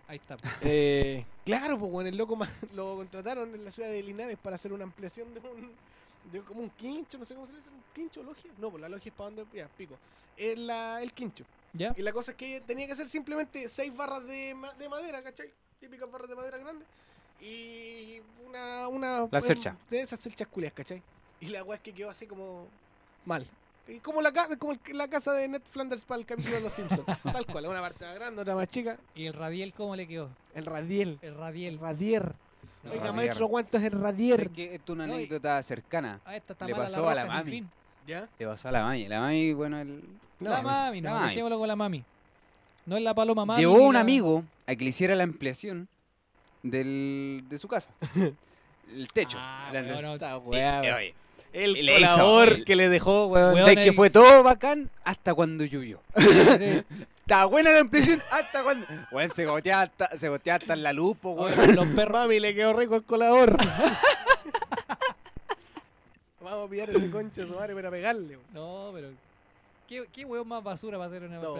[0.06, 0.36] Ahí está.
[0.60, 4.56] Eh, claro, pues bueno, el loco ma- lo contrataron en la ciudad de Linares para
[4.56, 5.72] hacer una ampliación de un
[6.32, 8.50] de como un quincho, no sé cómo se le dice, un quincho logia.
[8.58, 9.94] No, pues la logia es para donde, ya, pico.
[10.36, 11.44] Es la, el quincho.
[11.74, 11.92] ¿Ya?
[11.96, 15.22] Y la cosa es que tenía que ser simplemente seis barras de, ma- de madera,
[15.22, 15.50] ¿cachai?
[15.80, 16.86] Típicas barras de madera grandes.
[17.40, 18.88] Y una.
[18.88, 19.76] una La cercha.
[19.90, 21.02] De esas cerchas culias, ¿cachai?
[21.40, 22.68] Y la weá es que quedó así como.
[23.26, 23.46] mal.
[23.86, 26.62] Y como la, ca- como el- la casa de Ned Flanders para el capítulo de
[26.62, 27.04] los Simpsons.
[27.22, 28.98] Tal cual, una parte más grande, otra más chica.
[29.14, 30.30] ¿Y el radiel cómo le quedó?
[30.54, 31.18] El radiel.
[31.20, 31.78] El El radiel.
[31.78, 32.32] radier.
[32.84, 33.14] El Oiga, radier.
[33.14, 34.40] maestro, ¿cuánto es el radier?
[34.42, 36.20] Es que esto es una No, anécdota cercana.
[36.24, 37.50] Ah, esta está Le pasó a la roca, mami.
[37.50, 37.70] fin.
[38.06, 38.28] ¿Ya?
[38.38, 39.08] Le pasó a la mami.
[39.08, 40.02] La mami, bueno, el...
[40.40, 41.28] la mami, no, la mami.
[41.28, 42.04] dejémoslo con la mami.
[42.86, 43.60] No es la paloma mami.
[43.60, 45.88] Llevó un la- amigo a que le hiciera la ampliación
[46.62, 47.90] del, de su casa.
[48.94, 49.38] el techo.
[49.40, 49.94] Ah, La- no.
[49.94, 51.14] Y, oye,
[51.54, 53.50] El hizo, colador el- que le dejó, weón.
[53.54, 56.00] Weón, ¿sabes ahí- que fue todo bacán hasta cuando llovió?
[57.24, 58.86] Estaba buena la ampliación hasta cuando...
[59.12, 61.74] Weón, se goteaba hasta, se goteaba hasta en la luz, po, weón.
[61.74, 62.12] Los perros.
[62.12, 63.56] Mami, le quedó rico el colador.
[66.40, 68.36] Vamos a pillar ese conche de su madre para pegarle.
[68.36, 68.42] weón.
[68.52, 69.08] No, pero.
[69.88, 71.38] ¿Qué, qué weón más basura para hacer una?
[71.38, 71.54] No,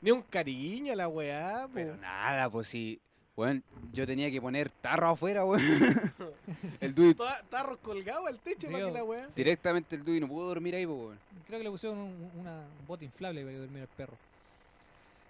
[0.00, 1.72] ni un cariño a la weá, po.
[1.74, 2.98] Pero nada, pues sí.
[3.36, 3.62] Weón,
[3.92, 5.62] yo tenía que poner tarro afuera, weón.
[6.80, 7.14] el Dui,
[7.50, 9.28] Tarros colgados al techo para que la weá.
[9.36, 11.18] directamente el Dui no pudo dormir ahí, po, weón.
[11.46, 14.14] Creo que le pusieron un, una, un bote inflable para que durmiera el perro.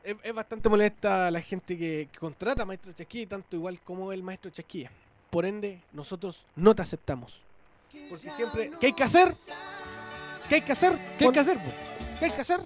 [0.05, 4.13] Es, es bastante molesta la gente que, que contrata a Maestro Chasquilla, tanto igual como
[4.13, 4.91] el Maestro Chasquilla.
[5.31, 7.41] Por ende, nosotros no te aceptamos.
[8.09, 8.71] Porque siempre.
[8.81, 9.35] ¿Qué hay que hacer?
[10.49, 10.93] ¿Qué hay que hacer?
[11.19, 11.59] ¿Qué hay que hacer?
[12.21, 12.61] ¿Qué hay que hacer?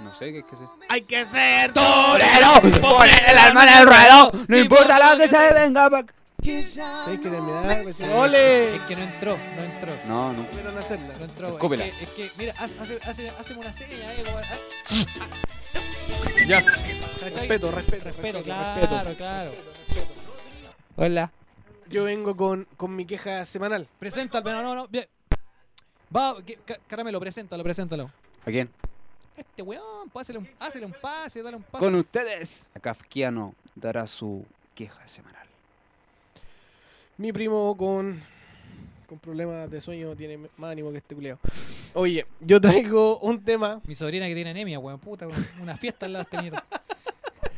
[0.00, 0.68] No sé qué es que hacer.
[0.88, 2.80] Hay que ser ¡Torero!
[2.80, 4.32] ¡Poner el alma en el ruedo!
[4.46, 6.04] ¡No importa lo que se venga pa'.
[6.40, 7.82] Tienes que terminar.
[7.82, 8.76] pues, ¡Ole!
[8.76, 9.92] Es que no entró, no entró.
[10.06, 10.42] No, no.
[10.44, 11.14] Pudieron hacerla.
[11.18, 11.48] No entró.
[11.48, 11.84] Escúpela.
[11.84, 14.42] Es que, es que, mira, haz, hace, hace, haceme una seña, eh, como- ah,
[16.46, 16.64] Ya.
[16.64, 17.00] ¿cachai?
[17.32, 19.16] Respeto, respeto, Respeto, respeto, claro, respeto.
[19.16, 19.50] claro.
[20.96, 21.30] Hola.
[21.88, 23.88] Yo vengo con, con mi queja semanal.
[23.98, 24.88] Preséntalo, no, no, no.
[24.88, 25.06] Bien.
[26.14, 28.10] Va, que- ca- caramelo, preséntalo, preséntalo.
[28.46, 28.70] ¿A quién?
[29.38, 31.84] Este weón, pues, hazle un, hazle un pase, dale un pase.
[31.84, 32.70] Con ustedes.
[32.80, 35.46] Kafkiano dará su queja semanal.
[37.16, 38.20] Mi primo con,
[39.06, 41.38] con problemas de sueño tiene más ánimo que este culiao.
[41.94, 43.80] Oye, yo traigo un tema.
[43.84, 45.28] Mi sobrina que tiene anemia, weón, puta,
[45.62, 46.64] una fiesta en la mierda.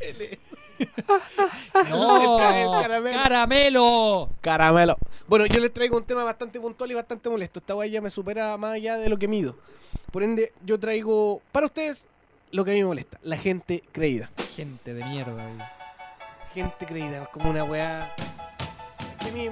[1.91, 2.39] no,
[2.83, 3.22] caramelo.
[3.22, 4.31] caramelo.
[4.41, 4.97] Caramelo.
[5.26, 7.61] Bueno, yo les traigo un tema bastante puntual y bastante molesto.
[7.61, 9.57] Esta weá ya me supera más allá de lo que mido.
[10.11, 12.07] Por ende, yo traigo para ustedes
[12.53, 13.18] lo que a mí me molesta.
[13.22, 14.31] La gente creída.
[14.57, 15.59] Gente de mierda, weón.
[16.55, 18.12] Gente creída, como una weá
[19.24, 19.51] que me.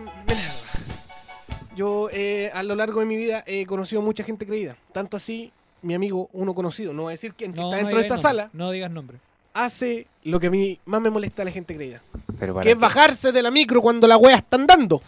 [1.76, 4.76] Yo eh, a lo largo de mi vida he conocido mucha gente creída.
[4.93, 5.53] Tanto así,
[5.83, 8.03] mi amigo, uno conocido, no voy a decir quién, que No, está no dentro de
[8.03, 9.18] esta nombre, sala, No digas nombre.
[9.64, 12.02] Hace lo que a mí más me molesta a la gente creída.
[12.38, 12.80] Pero para Que es qué?
[12.80, 15.02] bajarse de la micro cuando la weá está andando.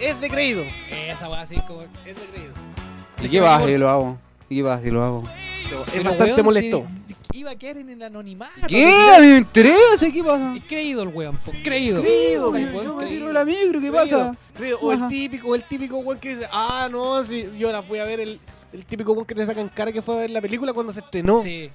[0.00, 0.64] Es de creído.
[0.90, 1.82] Esa weá así como.
[1.82, 2.52] Es de creído.
[3.22, 4.18] ¿Y qué vas y lo hago?
[4.48, 5.22] ¿Y qué vas y lo hago?
[5.24, 6.86] Es Pero, bastante weón, molesto.
[7.06, 8.52] si- Iba a quedar en el anonimato.
[8.68, 8.84] ¿Qué?
[9.16, 10.54] A mí me interesa, ¿qué pasa?
[10.54, 12.02] Es creído el weón, creído.
[12.02, 13.08] Creído, Ay, weón, Yo me creído.
[13.08, 14.36] tiro de la micro, ¿qué pasa?
[14.54, 14.78] Creído.
[14.82, 15.08] O el Ajá.
[15.08, 18.38] típico, el típico weón que dice, ah, no, si yo la fui a ver, el,
[18.74, 21.00] el típico weón que te sacan cara que fue a ver la película cuando se
[21.00, 21.42] estrenó.
[21.42, 21.70] Sí.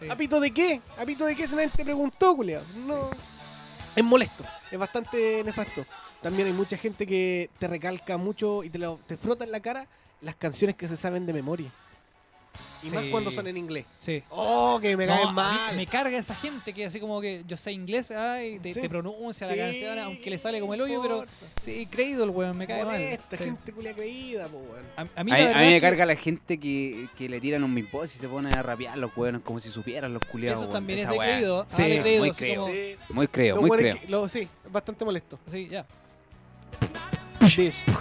[0.00, 0.08] Sí.
[0.10, 0.80] ¿Apito de qué?
[0.98, 1.46] ¿Apito de qué?
[1.46, 2.62] Si nadie te preguntó, culiao.
[2.86, 3.10] No.
[3.96, 4.44] Es molesto.
[4.70, 5.84] Es bastante nefasto.
[6.22, 9.60] También hay mucha gente que te recalca mucho y te, lo- te frota en la
[9.60, 9.86] cara
[10.20, 11.72] las canciones que se saben de memoria.
[12.82, 13.10] Y más Sí.
[13.10, 13.84] cuando son en inglés.
[13.98, 14.22] Sí.
[14.30, 15.76] Oh, que me No, caen mal.
[15.76, 18.80] Me carga esa gente que así como que yo sé inglés, ay, te, Sí.
[18.80, 21.24] te pronuncia la Sí, canción, aunque le sale como el hoyo, pero
[21.62, 22.98] sí, creído el weón, me cae mal.
[23.30, 23.36] Sí.
[23.36, 24.84] gente culia creída, po, weón.
[24.96, 27.08] A, a mí, A mí, la a mí verdad me que carga la gente que,
[27.16, 30.14] que le tiran un beatbox y se pone a rapear los hueones como si supieran
[30.14, 30.58] los culiados.
[30.62, 30.72] Eso weón.
[30.72, 31.66] también es de creído.
[31.68, 32.62] Sí, ah, de creído, muy así creído.
[32.62, 32.96] como- Sí.
[33.10, 33.94] Muy creo, Lo muy creo.
[33.94, 35.38] es que- lo- sí, es bastante molesto.
[35.50, 35.84] Sí, ya.
[37.56, 37.84] This.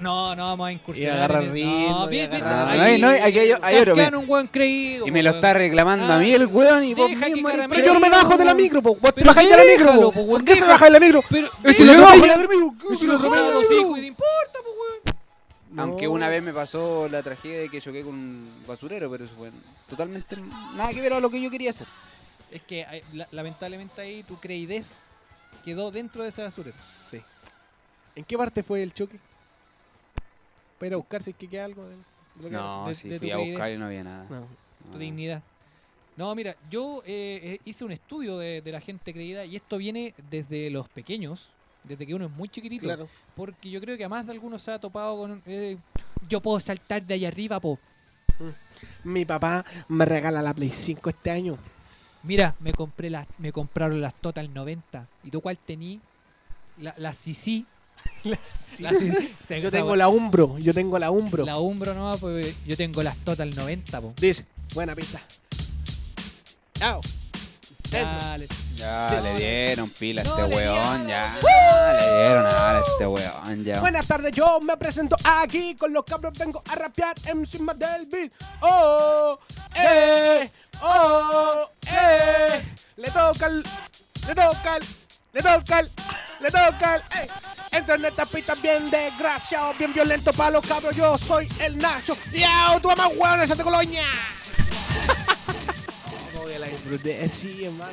[0.00, 1.14] No, no vamos a incursionar.
[1.14, 1.70] Y agarra el- ritmo,
[2.06, 3.20] No, y agarra- No, no hay- no hay-
[3.62, 5.06] hay- un weón creído.
[5.06, 7.94] Y me lo está reclamando Ah, a mí el weón y vos mismo Pero yo
[7.94, 8.96] no me bajo de la micro, po.
[8.96, 10.12] Vos te bajáis de la micro, po.
[10.12, 11.22] po, ¿Por qué se baja de la micro?
[11.30, 12.36] Pero ¿Y si lo atropella?
[12.36, 12.78] weón.
[12.92, 15.78] ¿Y si lo no importa, po, weón.
[15.78, 19.34] Aunque una vez me pasó la tragedia de que choqué con un basurero, pero eso
[19.36, 19.50] fue
[19.88, 20.36] totalmente
[20.74, 21.86] nada que ver a lo que yo quería hacer.
[22.50, 24.98] Es que la- lamentablemente ahí tu creidez
[25.64, 26.76] quedó dentro de ese basurero.
[27.08, 27.20] Sí.
[28.16, 29.18] ¿En qué parte fue el choque?
[30.80, 33.20] Para ir a buscar si es que queda algo de, No, de- sí, de tu
[33.20, 34.26] fui a buscar y no había nada.
[34.28, 34.46] No.
[34.90, 35.42] tu dignidad.
[36.16, 39.78] No, mira, yo eh, eh, hice un estudio de, de la gente creída y esto
[39.78, 41.50] viene desde los pequeños,
[41.86, 42.84] desde que uno es muy chiquitito.
[42.86, 43.08] Claro.
[43.36, 45.42] Porque yo creo que a más de algunos se ha topado con...
[45.46, 45.76] eh,
[46.28, 47.78] yo puedo saltar de allá arriba, po.
[49.04, 51.58] Mi papá me regala la Play 5 este año.
[52.22, 55.06] Mira, me compré las, me compraron las Total 90.
[55.24, 56.00] ¿Y tú cuál tení?
[56.78, 57.64] La, la CC.
[58.24, 58.92] La.
[59.60, 61.44] Yo tengo la Umbro, yo tengo la Umbro.
[61.44, 64.14] La Umbro nomás, pues yo tengo las Total 90, po.
[64.16, 65.20] Dice, buena pista.
[66.74, 67.00] Chao.
[67.90, 68.46] Dale.
[68.76, 69.38] Ya No, le no.
[69.38, 71.22] dieron pila a No este weón, ya.
[71.92, 73.80] Le dieron a este weón, ya.
[73.80, 78.32] Buenas tardes, yo me presento aquí con los cabros, vengo a rapear encima del beat.
[78.60, 79.38] Oh,
[79.74, 80.48] eh,
[80.82, 82.62] oh, eh.
[82.96, 83.62] Le toca el,
[84.28, 84.84] le toca el,
[85.32, 85.90] le toca el,
[86.40, 87.28] le toca el, eh.
[87.72, 92.16] Entro en esta pista bien desgraciado, bien violento para los cabros, yo soy el Nacho.
[92.32, 92.80] ¡Yao!
[92.80, 94.06] ¡Tú más hueón esa te colonia!
[96.34, 97.92] Como que la disfruté, sí, hermano.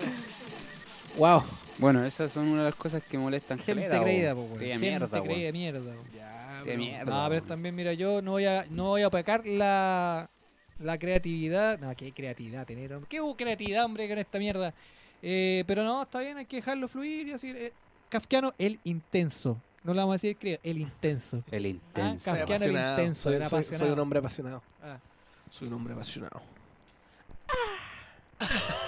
[1.16, 1.44] Wow.
[1.78, 4.60] Bueno, esas son una de las cosas que molestan Gente caleta, creída, po, weón.
[4.60, 5.94] Gente mierda, creída, mierda.
[5.94, 6.04] po.
[6.16, 7.06] Ya, Qué mierda.
[7.06, 10.28] No, pero también, mira, yo no voy a, no voy a opacar la,
[10.80, 11.78] la creatividad.
[11.78, 13.08] No, qué creatividad tener, hombre.
[13.10, 14.74] Qué creatividad, hombre, con esta mierda.
[15.22, 17.50] Eh, pero no, está bien, hay que dejarlo fluir y así.
[17.50, 17.74] eh,
[18.10, 19.60] Kafkiano, el intenso.
[19.84, 21.44] No le vamos a decir creo, el intenso.
[21.52, 22.26] El intenso.
[22.32, 23.86] Soy Kafkiano apasionado, intenso, soy, era soy- apasionado.
[23.86, 24.64] soy un hombre apasionado.
[24.84, 25.00] Ah.
[25.50, 26.42] Soy un hombre apasionado.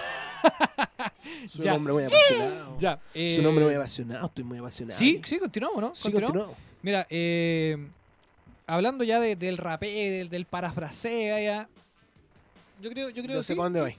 [1.48, 1.72] Soy Ya.
[1.72, 2.78] un hombre muy apasionado.
[2.80, 3.00] Ya.
[3.14, 4.98] Soy un hombre muy eh, apasionado, estoy muy apasionado.
[5.00, 5.92] Sí, sí, continuamos, ¿no?
[5.96, 6.32] Sí, Continuamos.
[6.34, 6.58] continuamos.
[6.82, 7.88] Mira, eh,
[8.68, 11.70] hablando ya de- del rapé, del, del parafrasea, ya.
[12.82, 13.58] Yo creo, yo creo No que sé sí.
[13.58, 13.96] para dónde voy.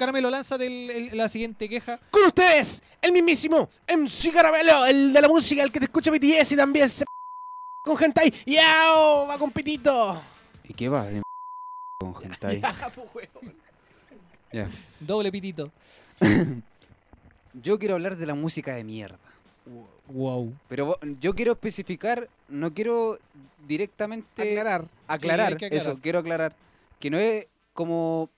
[0.00, 1.98] Caramelo, lánzate el- el- la siguiente queja.
[2.10, 6.52] Con ustedes, el mismísimo MC Caramelo, el de la música, el que te escucha BTS
[6.52, 7.04] y también se
[7.84, 8.32] con hentai.
[8.46, 9.26] ¡Yao!
[9.26, 10.20] Va con pitito.
[10.64, 11.20] ¿Y qué va de
[12.00, 12.62] con hentai?
[15.00, 15.70] Doble pitito.
[17.62, 19.18] Yo quiero hablar de la música de mierda.
[20.08, 20.52] Wow.
[20.68, 23.18] Pero yo quiero especificar, no quiero
[23.68, 24.86] directamente Aclarar.
[25.06, 25.74] aclarar, Sí, aclarar.
[25.76, 26.54] eso, quiero aclarar,
[26.98, 28.28] que no es como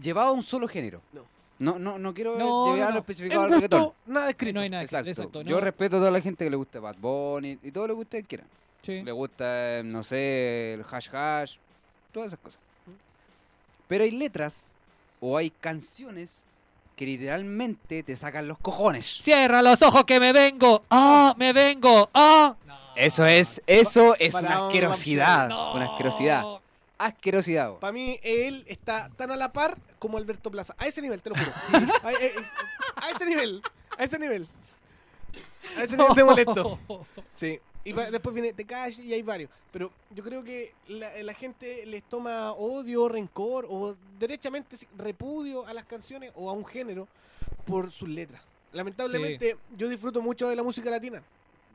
[0.00, 1.00] llevado a un solo género.
[1.12, 1.24] No.
[1.58, 3.00] No, no, no quiero No, no, llevarlo no.
[3.00, 4.54] especificado En al gusto, nada escrito.
[4.54, 4.82] No hay nada.
[4.82, 5.10] Exacto.
[5.10, 5.42] Exacto.
[5.42, 5.60] Yo no.
[5.60, 8.26] respeto a toda la gente que le gusta Bad Bunny y todo lo que ustedes
[8.26, 8.46] quieran.
[8.80, 9.02] Sí.
[9.02, 11.56] Le gusta, no sé, el hash hash,
[12.12, 12.58] todas esas cosas.
[13.88, 14.68] Pero hay letras
[15.20, 16.44] o hay canciones
[16.96, 19.20] que literalmente te sacan los cojones.
[19.22, 20.80] Cierra los ojos que me vengo.
[20.90, 21.34] ¡Ah!
[21.36, 22.08] ¡Me vengo!
[22.14, 22.54] ¡Ah!
[22.96, 25.48] Eso es, eso es para una un asquerosidad.
[25.48, 25.74] No.
[25.74, 26.44] Una asquerosidad.
[27.06, 27.74] Asquerosidad.
[27.78, 30.74] Para mí, él está tan a la par como Alberto Plaza.
[30.78, 31.50] A ese nivel, te lo juro.
[32.02, 32.32] A, eh,
[32.96, 33.62] a ese nivel.
[33.98, 34.46] A ese nivel.
[35.78, 36.78] A ese nivel de molesto.
[37.32, 37.58] Sí.
[37.84, 39.50] Y pa- después viene Tekashi y hay varios.
[39.72, 45.72] Pero yo creo que la, la gente les toma odio, rencor o derechamente repudio a
[45.72, 47.08] las canciones o a un género
[47.64, 48.42] por sus letras.
[48.72, 51.22] Lamentablemente, yo disfruto mucho de la música latina,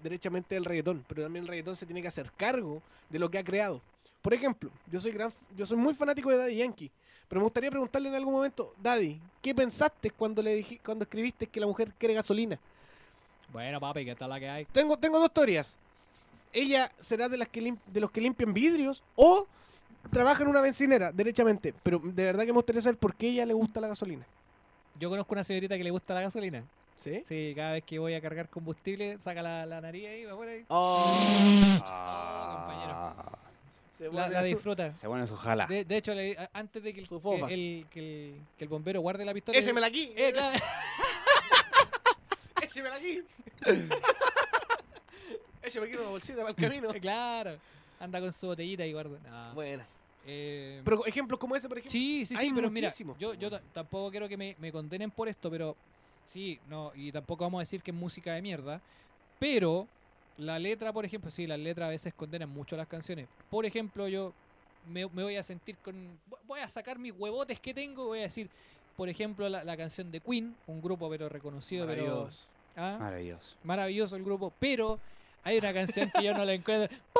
[0.03, 3.39] derechamente del reggaetón, pero también el reggaetón se tiene que hacer cargo de lo que
[3.39, 3.81] ha creado.
[4.25, 6.89] Por ejemplo, yo soy gran, yo soy muy fanático de Daddy Yankee,
[7.27, 11.45] pero me gustaría preguntarle en algún momento, Daddy, ¿qué pensaste cuando le dije, cuando escribiste
[11.45, 12.57] que la mujer quiere gasolina?
[13.53, 14.65] Bueno, papi, ¿qué tal la que hay?
[14.65, 15.77] Tengo, tengo dos teorías.
[16.51, 19.45] Ella será de las que lim- de los que limpian vidrios o
[20.09, 21.75] trabaja en una bencinera, derechamente.
[21.83, 24.25] Pero de verdad que me gustaría saber por qué a ella le gusta la gasolina.
[24.99, 26.63] Yo conozco una señorita que le gusta la gasolina.
[26.97, 27.21] ¿Sí?
[27.27, 30.47] Sí, cada vez que voy a cargar combustible, saca la, la nariz ahí, va por
[30.47, 30.65] ahí.
[30.69, 31.15] Oh,
[32.55, 33.44] compañero.
[33.97, 34.95] Se La, la disfruta.
[34.97, 35.65] Se pone su jala.
[35.67, 37.15] De, de hecho, le- antes de que el, que
[37.53, 39.57] el, que el, que el bombero guarde la pistola.
[39.57, 40.11] Échemela aquí.
[40.15, 40.59] Eh, claro.
[42.61, 43.21] Échemela aquí.
[45.63, 46.87] Écheme aquí una bolsita para el camino.
[47.01, 47.57] claro.
[47.99, 49.17] Anda con su botellita y guarda.
[49.29, 49.53] No.
[49.53, 49.83] Bueno.
[50.27, 51.91] Eh, Pero ejemplos como ese, por ejemplo.
[51.91, 53.15] sí, sí, sí, hay pero mira, muchísimos.
[53.19, 55.75] yo, yo ta- tampoco quiero que me, me condenen por esto, pero
[56.25, 58.81] sí, no, y tampoco vamos a decir que es música de mierda,
[59.37, 59.87] pero
[60.37, 63.27] la letra, por ejemplo, sí, las letras a veces condenan mucho las canciones.
[63.49, 64.33] Por ejemplo, yo
[64.87, 65.95] me, me voy a sentir con.
[66.47, 68.49] Voy a sacar mis huevotes que tengo, voy a decir,
[68.95, 72.03] por ejemplo, la, la canción de Queen, un grupo pero reconocido, pero.
[72.03, 72.47] Maravilloso.
[72.75, 72.97] ¿ah?
[72.99, 73.55] Maravilloso.
[73.63, 74.99] maravilloso el grupo, pero
[75.43, 76.95] hay una canción que yo no la encuentro.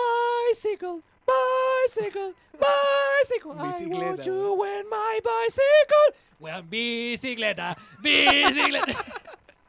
[0.52, 3.52] Bicycle, bicycle, bicycle.
[3.52, 6.22] I want Bicicleta, you in my bicycle.
[6.40, 8.94] Weón, bicicleta, bicicleta.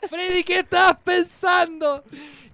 [0.09, 2.05] Freddy, ¿qué estás pensando?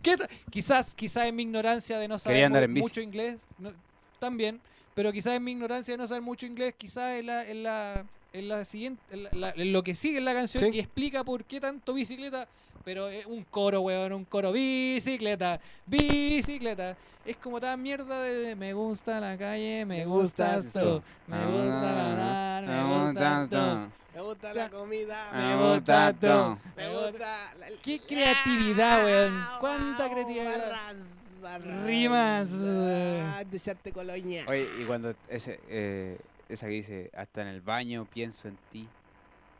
[0.02, 3.72] ¿Qué ta- quizás, quizás en mi ignorancia de no saber mucho inglés, no-
[4.18, 4.60] también,
[4.94, 8.04] pero quizás en mi ignorancia de no saber mucho inglés, quizás en la, en la,
[8.32, 10.70] en la siguiente, en, la- la- en lo que sigue en la canción Sí.
[10.76, 12.48] y explica por qué tanto bicicleta,
[12.84, 16.96] pero es un coro, weón, un coro, bicicleta, bicicleta.
[17.24, 21.46] Es como tan mierda de me gusta la calle, me, Me gustas gustas tú, me
[21.46, 24.01] gusta ganar, me gustas tú.
[24.14, 25.30] Me gusta la comida.
[25.32, 26.58] Me Me gusta tú.
[26.76, 27.54] Me gusta.
[27.58, 29.44] la- Qué creatividad, weón.
[29.60, 30.58] Cuánta creatividad.
[30.70, 30.96] Barras,
[31.40, 31.86] barras.
[31.86, 32.52] Rimas.
[32.62, 34.44] Ah, de echarte colonia.
[34.48, 38.88] Oye, y cuando ese, eh, esa que dice, hasta en el baño pienso en ti.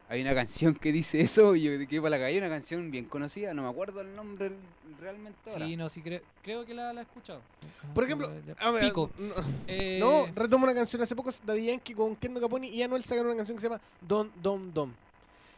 [0.08, 2.90] Hay una canción que dice eso, y yo de que para la calle, una canción
[2.90, 4.52] bien conocida, no me acuerdo el nombre
[5.00, 5.66] realmente ahora.
[5.66, 7.40] Sí, no, sí, creo, creo que la, la he escuchado.
[7.94, 9.10] Por ejemplo, a ver, Pico.
[9.18, 9.34] No,
[9.66, 11.00] Eh, no, retomo una canción.
[11.02, 13.80] Hace poco Daddy Yankee con Kendo Caponi y Anuel sacaron una canción que se llama
[14.00, 14.92] Don Dom Dom.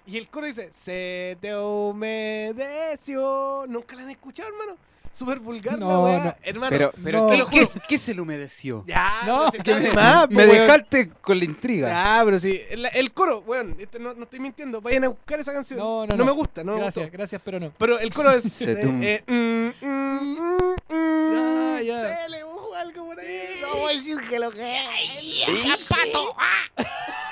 [0.07, 3.65] Y el coro dice, se te humedeció.
[3.69, 4.77] Nunca la han escuchado, hermano.
[5.15, 6.25] Súper vulgar la No, weá.
[6.25, 6.35] no.
[6.43, 7.27] Hermano, Pero, pero No.
[7.29, 7.83] ¿qué, Te lo qué, juro.
[7.89, 8.85] qué se le humedeció?
[8.87, 10.51] ya, No, no, se Que me, más, me weón.
[10.51, 11.89] dejaste con la intriga.
[11.89, 12.61] Ya, pero sí.
[12.69, 14.81] El, el coro, weón, este, no, no estoy mintiendo.
[14.81, 15.79] Vayan a buscar esa canción.
[15.79, 16.25] No, no, no.
[16.25, 17.17] me gusta, no me gracias, gustó.
[17.17, 17.73] gracias, pero no.
[17.79, 18.43] Pero el coro es.
[18.53, 22.17] Se eh, eh, mm, mm, mm, mm, Ya, ya.
[22.25, 23.41] Se le algo por ahí.
[23.63, 24.61] No voy a decir que lo que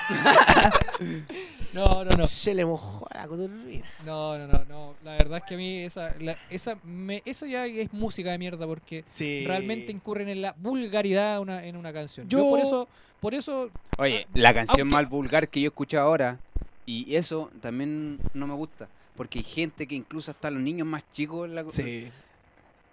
[1.73, 2.27] No, no, no.
[2.27, 3.83] Se le mojó la coturrina.
[4.05, 4.95] No, no, no, no.
[5.03, 8.37] La verdad es que a mí esa, la- esa, me, eso ya es música de
[8.37, 9.43] mierda porque Sí.
[9.47, 12.29] realmente incurren en la vulgaridad una, en una canción.
[12.29, 12.87] Yo, Yo- por eso,
[13.19, 16.37] por eso, Oye, la canción Aunque- más vulgar que yo escucho ahora,
[16.85, 21.03] y eso también no me gusta, porque hay gente que incluso hasta los niños más
[21.11, 22.07] chicos la, Sí,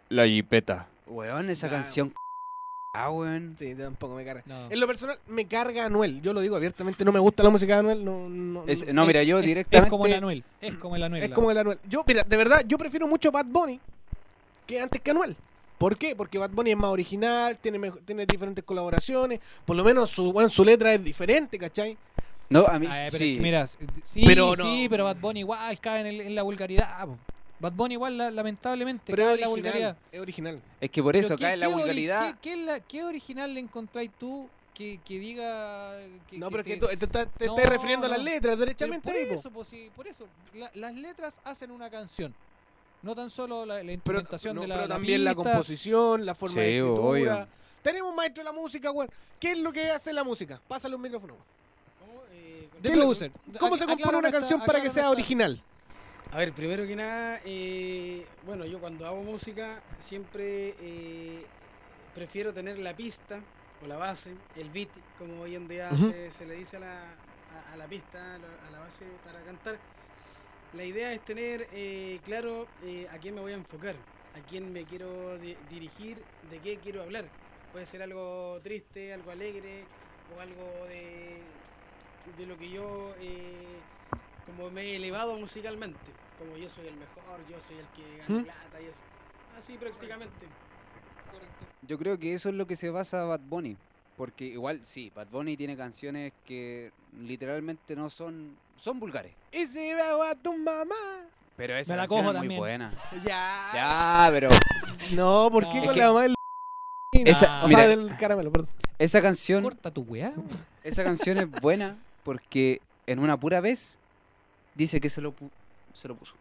[0.08, 0.86] la jipeta.
[1.06, 2.14] Weón, esa canción
[2.92, 3.56] ah, weón.
[3.58, 4.42] sí, tampoco me carga.
[4.46, 4.70] no.
[4.70, 6.20] En lo personal, me carga Anuel.
[6.22, 8.04] Yo lo digo abiertamente, no me gusta la música de Anuel.
[8.04, 9.06] No, no, Es- no.
[9.06, 9.86] mira, yo es, directamente.
[9.86, 11.22] es como el Anuel, es como el Anuel.
[11.22, 11.78] Es como el Anuel.
[11.88, 13.80] Yo, mira, de verdad, yo prefiero mucho Bad Bunny
[14.66, 15.36] que antes que Anuel.
[15.78, 16.14] ¿Por qué?
[16.14, 17.80] Porque Bad Bunny es más original, tiene,
[18.26, 21.96] diferentes colaboraciones, por lo menos su, bueno, su letra es diferente, ¿cachai?
[22.50, 23.34] No, a mí Ah, pero es sí.
[23.36, 24.62] que mira, sí, Pero no.
[24.62, 27.06] sí, pero Bad Bunny igual cae en, el- en la vulgaridad.
[27.06, 27.16] po.
[27.60, 29.96] Bad Bunny igual, la- lamentablemente, Pero cae es en la original, vulgaridad.
[30.12, 30.62] es original.
[30.80, 32.32] Es que por Pero eso ¿qué- cae en la qué ori- vulgaridad.
[32.34, 35.92] ¿qué, qué, es la- qué original le encontráis tú que, que diga...
[36.30, 38.10] Que, No, que pero es que te- tú te, estás- te No, estás refiriendo a
[38.10, 39.06] las letras, derechamente.
[39.12, 40.26] por eso, pues, sí, por eso.
[40.54, 42.34] La- las letras hacen una canción.
[43.02, 45.50] No tan solo la, la Pero, instrumentación no, de la, pero la también la pista.
[45.52, 47.02] composición, la forma de Sí, escritura.
[47.08, 47.48] obvio.
[47.82, 49.10] Tenemos un maestro de la música, weón.
[49.38, 50.60] ¿Qué es lo que hace la música?
[50.68, 51.32] Pásale un micrófono.
[51.34, 51.44] weón.
[51.98, 52.22] ¿Cómo?
[52.32, 53.32] Eh, De ¿Qué- producer.
[53.58, 55.62] ¿Cómo Ac- se compone una canción para que sea original?
[56.32, 61.44] A ver, primero que nada, eh, bueno, yo cuando hago música siempre eh,
[62.14, 63.40] prefiero tener la pista
[63.82, 67.02] o la base, el beat, como hoy en día se, se le dice a la,
[67.02, 69.76] a, a la pista, a la, a la base para cantar.
[70.76, 72.68] La idea es tener eh, claro
[73.12, 73.96] a quién me voy a enfocar,
[74.36, 76.16] a quién me quiero di- dirigir,
[76.48, 77.24] de qué quiero hablar.
[77.72, 79.82] Puede ser algo triste, algo alegre
[80.36, 81.42] o algo de,
[82.38, 83.80] de lo que yo eh,
[84.56, 85.98] como me he elevado musicalmente.
[86.38, 88.44] Como yo soy el mejor, yo soy el que gana ¿Mm?
[88.44, 88.98] plata y eso.
[89.58, 90.46] Así prácticamente.
[91.86, 93.76] Yo creo que eso es lo que se basa Bad Bunny.
[94.16, 98.56] Porque igual, sí, Bad Bunny tiene canciones que literalmente no son...
[98.76, 99.32] Son vulgares.
[99.52, 100.94] Y si veo a tu mamá.
[101.56, 102.58] Pero esa la canción cojo es muy también.
[102.60, 102.94] buena.
[103.24, 103.70] Ya.
[103.74, 104.48] Ya, pero
[105.14, 105.84] No, ¿por qué No.
[105.86, 106.34] con Es la mamá del...
[107.26, 107.78] Esa- o mira.
[107.80, 108.68] sea, del caramelo, perdón.
[108.98, 110.32] esa canción, Corta tu weá.
[110.84, 113.98] esa canción es buena porque en una pura vez
[114.80, 115.50] dice que se lo, pu-
[115.94, 116.34] se lo puso.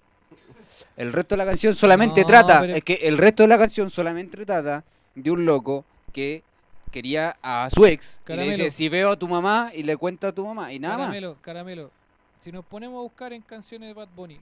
[0.95, 3.57] El resto de la canción solamente No, trata, pero- es que el resto de la
[3.57, 4.83] canción solamente trata
[5.15, 6.43] de un loco que
[6.91, 8.51] quería a su ex y le Caramelo.
[8.57, 11.07] dice si veo a tu mamá y le cuenta a tu mamá y nada más.
[11.07, 11.91] Caramelo, caramelo.
[12.39, 14.39] Si nos ponemos a buscar en canciones de Bad Bunny,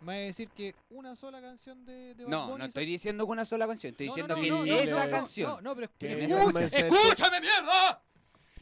[0.00, 2.58] me vas a decir que una sola canción de, de Bad No, Bunny.
[2.58, 4.76] no se- estoy diciendo que una sola canción, estoy No, no, diciendo no, que no,
[4.76, 5.50] no, esa no, canción.
[5.50, 5.88] No, no, pero
[6.66, 8.02] ¡Escúchame, mierda!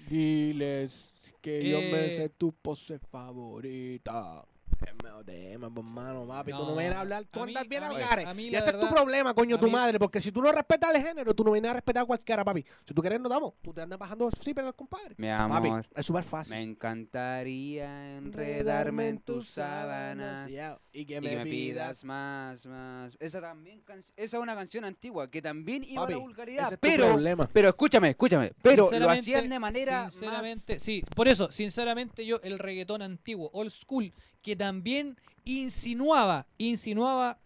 [0.08, 2.16] Diles que yo me Eh.
[2.16, 4.44] sé tu pose favorita.
[4.80, 7.82] Tema, tema, pues, mano, papi, tú no vienes a hablar, tú a mí- andas bien
[7.82, 8.24] a al gare.
[8.24, 10.40] a mí Y ese es tu problema, coño, a tu mí- madre, porque si tú
[10.40, 12.64] no respetas el género, tú no vienes a respetar a cualquiera, papi.
[12.86, 13.52] Si tú quieres, nos damos.
[13.62, 15.14] Tú te andas bajando sí, pero compadre.
[15.18, 16.54] Mi Papi, amor, es súper fácil.
[16.56, 20.50] me encantaría enredarme en tus sábanas.
[20.92, 22.02] y que me, pidas.
[22.04, 23.16] más, más.
[23.20, 23.82] Esa también
[24.16, 26.88] esa es una canción antigua que también iba Papi, a la vulgaridad, ese es tu
[26.88, 27.48] pero problema.
[27.52, 31.02] pero escúchame, escúchame, pero lo hacían de manera Sinceramente, sí.
[31.14, 34.12] Por eso, sinceramente, yo, el reggaetón antiguo, old school,
[34.42, 37.38] que también insinuaba, insinuaba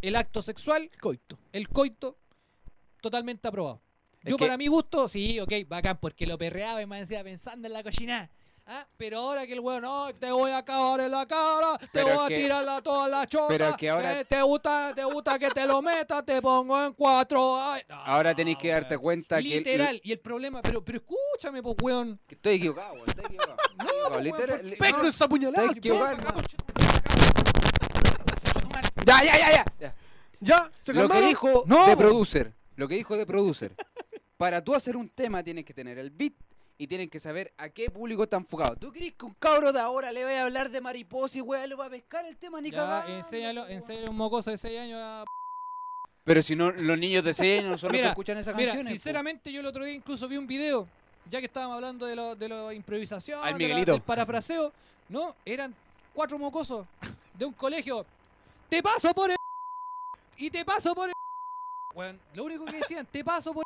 [0.00, 1.38] el acto sexual, Coito.
[1.52, 2.16] el coito,
[3.00, 3.80] totalmente aprobado.
[4.22, 7.22] Es Yo, que- para mi gusto, sí, ok, bacán, porque lo perreaba y me decía
[7.22, 8.30] pensando en la cochina.
[8.70, 11.88] Ah, pero ahora que el weón, no, te voy a cagar en la cara, te
[11.90, 15.04] Pero voy a que- tirar toda la chota, pero que ahora- eh, te gusta, te
[15.04, 17.58] gusta que te lo meta, te pongo en cuatro.
[17.58, 17.80] ay.
[17.88, 21.62] No, Ahora tenéis que darte cuenta que el- Literal, y el problema, pero, pero escúchame,
[21.62, 22.20] pues, weón.
[22.26, 23.56] que estoy equivocado, weón, estoy equivocado.
[24.20, 25.68] Literal- no, esa puñalada.
[29.06, 29.94] Ya, ya, ya, ya,
[30.40, 30.70] ya.
[30.80, 31.86] Se Lo que dijo No.
[31.86, 33.74] de producer, lo que dijo de producer.
[34.36, 36.34] Para tú hacer un tema tienes que tener el beat
[36.76, 38.76] y tienen que saber a qué público está enfocado.
[38.76, 41.66] ¿Tú crees que un cabro de ahora le vaya a hablar de mariposa y weá,
[41.66, 44.78] le va a pescar el tema ni Ya, cagando, enséñalo, a un mocoso de 6
[44.78, 45.24] años a...
[46.24, 48.54] Pero si no, los niños de 6 años no son los que Mira, escuchan esas
[48.54, 48.92] Mira, canciones.
[48.92, 48.96] po.
[48.96, 50.86] sinceramente yo el otro día incluso vi un video,
[51.30, 53.92] ya que estábamos hablando de lo, de la improvisación, Al de la- Miguelito.
[53.92, 54.72] del parafraseo,
[55.08, 55.34] ¿no?
[55.44, 55.74] Eran
[56.14, 56.86] cuatro mocosos
[57.34, 58.04] de un colegio.
[58.68, 59.36] ¡Te paso por el...
[60.36, 61.14] Y te paso por el...
[61.94, 63.64] Bueno, lo único que decían, te paso por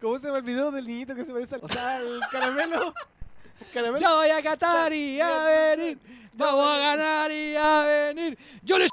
[0.00, 1.64] ¿Cómo se el video del niñito que se parece al...
[1.64, 2.92] O sea, el caramelo.
[3.72, 3.98] caramelo.
[4.06, 5.98] Yo voy a catar y a venir.
[6.34, 8.38] Vamos a ganar y a venir.
[8.62, 8.84] Yo le...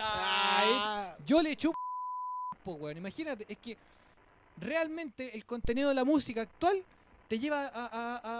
[0.00, 1.78] Ay, Ah, Yo le chupo,
[2.62, 2.98] po, weón.
[2.98, 3.76] Imagínate, es que
[4.58, 6.84] realmente el contenido de la música actual
[7.28, 7.70] te lleva a,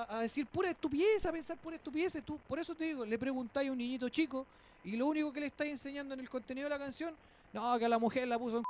[0.08, 2.22] a- a- decir pura estupidez, a pensar pura estupidez.
[2.24, 4.46] Tú, por eso te digo, le preguntáis a un niñito chico
[4.84, 7.14] y lo único que le estáis enseñando en el contenido de la canción,
[7.52, 8.64] no, que a la mujer la puso en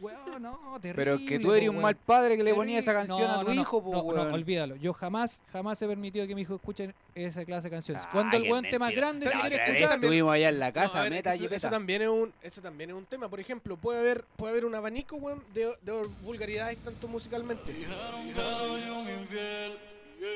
[0.00, 1.04] Weón, no, terrible.
[1.04, 2.54] Pero que tú po, eres un mal padre que le Terrible.
[2.60, 4.76] ponía esa canción No, a tu no, no, hijo, po, no, olvídalo.
[4.76, 8.02] Yo jamás, jamás he permitido que mi hijo escuche esa clase de canciones.
[8.04, 8.90] Ay, Cuando el weón mentira.
[8.90, 11.54] grande, La quiere escuchar, Estuvimos allá en la no, casa, ver, meta eso, y eso
[11.54, 11.70] peta.
[11.70, 13.28] también es un, eso también es un tema.
[13.28, 17.72] Por ejemplo, puede haber, puede haber un abanico, weón, de, de vulgaridades tanto musicalmente.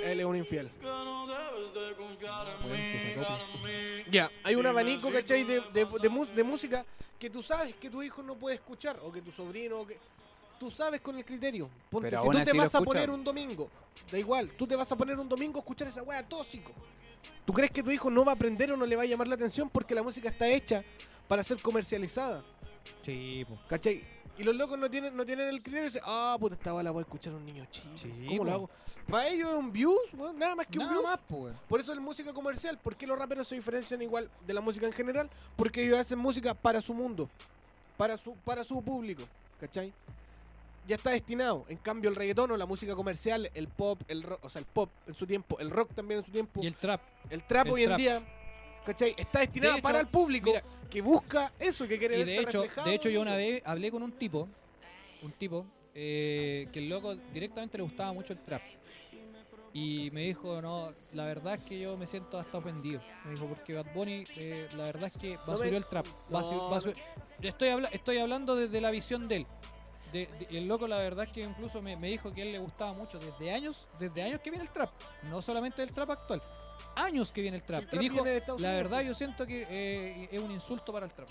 [0.04, 0.70] Él es un infiel.
[4.10, 5.44] Ya, hay un abanico, ¿cachai?
[5.44, 6.84] De, de, de de música
[7.18, 9.98] que tú sabes que tu hijo no puede escuchar, o que tu sobrino, o que...
[10.58, 11.70] Tú sabes con el criterio.
[11.88, 13.70] Ponte, Pero si tú te vas a poner un domingo,
[14.10, 16.72] da igual, tú te vas a poner un domingo a escuchar esa wea tóxico.
[17.44, 19.28] ¿Tú crees que tu hijo no va a aprender o no le va a llamar
[19.28, 20.82] la atención porque la música está hecha
[21.28, 22.42] para ser comercializada?
[23.04, 23.56] Sí, po.
[23.68, 24.02] ¿Cachai?
[24.38, 26.92] Y los locos no tienen, no tienen el criterio y dicen, ah, puta, esta bala
[26.92, 27.88] voy a escuchar a un niño chico.
[27.96, 28.70] Sí, ¿Cómo lo hago?
[29.08, 31.02] Para ellos es un views, weón, nada más que un views.
[31.02, 31.54] más, weón.
[31.68, 32.78] Por eso es música comercial.
[32.78, 35.28] ¿Por qué los raperos se diferencian igual de la música en general?
[35.56, 37.28] Porque ellos hacen música para su mundo,
[37.96, 39.24] para su, para su público,
[39.60, 39.92] ¿cachai?
[40.86, 41.64] Ya está destinado.
[41.68, 44.66] En cambio, el reggaetón o la música comercial, el pop, el rock, o sea, el
[44.66, 47.00] pop en su tiempo, el rock también en su tiempo, Y el trap.
[47.28, 48.22] el trap el hoy en día,
[48.88, 49.14] ¿Cachai?
[49.18, 52.32] Está destinada De hecho, para el público mira, que busca eso, que quiere Y verse
[52.36, 54.48] de hecho, reflejado de hecho yo una vez hablé con un tipo,
[55.20, 58.62] un tipo, eh, que el loco directamente le gustaba mucho el trap.
[59.74, 63.02] Y me dijo, no, la verdad es que yo me siento hasta ofendido.
[63.26, 66.06] Me dijo, porque Bad Bunny, eh, la verdad es que subir el trap.
[67.42, 69.46] Estoy, habla- estoy hablando desde la visión de él.
[70.12, 72.52] De- de- el loco la verdad es que incluso me, me dijo que a él
[72.52, 74.90] le gustaba mucho desde años, desde años que viene el trap,
[75.28, 76.40] no solamente el trap actual,
[76.98, 77.82] años que viene el trap.
[77.82, 79.06] el trap y dijo, la Unidos, verdad pues".
[79.08, 81.28] yo siento que eh, es un insulto para el trap.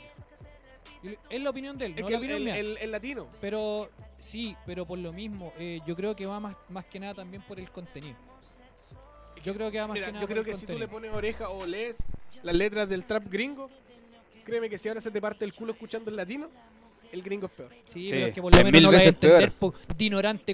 [1.30, 2.57] Es la opinión de él, Es no que la el, opinión el- mía.
[2.57, 3.28] el- el latino.
[3.39, 7.13] Pero sí, pero por lo mismo, eh, yo creo que va más, más que nada
[7.13, 8.15] también por el contenido.
[9.43, 10.78] Yo creo que va más Mira, que nada yo por creo el que si tú
[10.78, 11.97] le pones oreja o lees
[12.43, 13.70] las letras del trap gringo,
[14.43, 16.49] créeme que si ahora se te parte el culo escuchando el latino,
[17.11, 17.72] el gringo es peor.
[17.86, 20.53] Sí, Sí, pero es que por lo menos no a entender, po, de ignorante.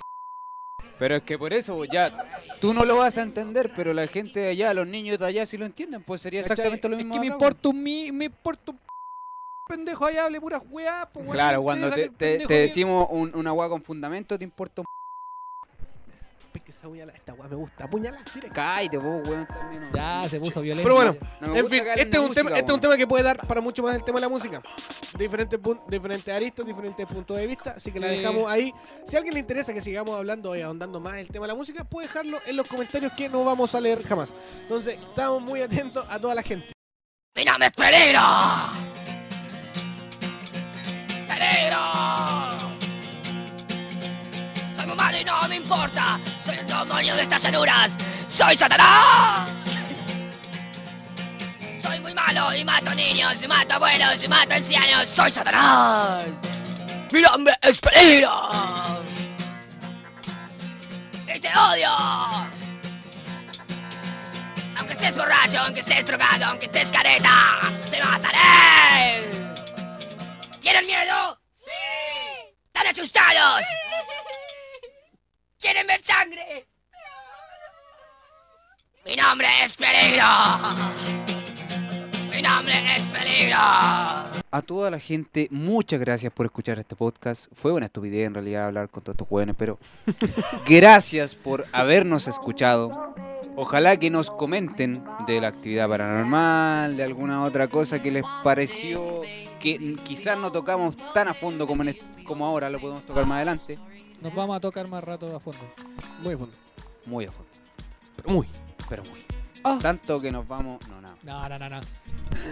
[0.99, 2.11] Pero es que por eso, ya,
[2.61, 5.45] tú no lo vas a entender, pero la gente de allá, los niños de allá
[5.45, 7.13] sí lo entienden, pues sería exactamente lo Es mismo.
[7.13, 8.79] que me acá, importa un mi, me importa un
[9.67, 11.29] pendejo allá hable puras weá, pues.
[11.31, 14.85] Claro, me cuando te, decimos un- una agua con fundamento, te importa un
[16.61, 18.55] Que esa esta weá me gusta, apuñalar, directo.
[18.55, 19.89] Cállate, vos, weón, también.
[19.91, 19.95] no.
[19.97, 20.83] Ya se puso violento.
[20.83, 22.79] Pero bueno, No me en gusta fin, este de es, un tema, este es un
[22.79, 24.61] tema que puede dar para mucho más el tema de la música.
[25.17, 27.71] Diferentes, pun- diferentes aristas, diferentes puntos de vista.
[27.71, 28.17] Así que la Sí.
[28.17, 28.73] dejamos ahí.
[29.05, 31.55] Si a alguien le interesa que sigamos hablando y ahondando más el tema de la
[31.55, 34.33] música, puede dejarlo en los comentarios que no vamos a leer jamás.
[34.61, 36.67] Entonces, estamos muy atentos a toda la gente.
[37.35, 38.21] ¡Mi nombre es Peligro!
[41.27, 41.83] ¡Peligro!
[44.75, 46.19] Soy muy malo y no me importa.
[46.43, 47.95] Soy el demonio de estas llanuras.
[48.27, 49.47] ¡Soy Satanás!
[51.81, 55.07] Soy muy malo y mato niños, y mato abuelos, y mato ancianos.
[55.07, 56.25] ¡Soy Satanás!
[57.13, 58.49] ¡Mi nombre es Peligro!
[61.33, 61.89] ¡Y te odio!
[64.77, 69.23] Aunque estés borracho, aunque estés drogado, aunque estés careta, te mataré.
[70.59, 71.39] ¿Tienen miedo?
[71.55, 71.71] ¡Sí!
[72.67, 73.63] ¿Están asustados?
[75.63, 76.67] ¿Quieren ver sangre?
[79.05, 80.25] Mi nombre es Peligro.
[82.35, 83.55] Mi nombre es Peligro.
[84.51, 87.47] A toda la gente, muchas gracias por escuchar este podcast.
[87.53, 89.79] Fue una estupidez en realidad hablar con todos estos jóvenes, pero
[90.67, 92.91] gracias por habernos escuchado.
[93.55, 99.21] Ojalá que nos comenten de la actividad paranormal, de alguna otra cosa que les pareció
[99.63, 101.95] que quizás no tocamos tan a fondo como, en
[102.25, 103.79] como ahora, lo podemos tocar más adelante.
[104.21, 105.61] Nos vamos a tocar más rato a fondo.
[106.21, 106.57] Muy a fondo.
[107.07, 107.49] Muy a fondo,
[108.17, 108.47] Pero muy.
[108.89, 109.23] pero muy.
[109.63, 109.79] Ah.
[109.81, 110.85] Tanto que nos vamos...
[110.89, 111.07] No, no.
[111.23, 111.81] No, no, no, no.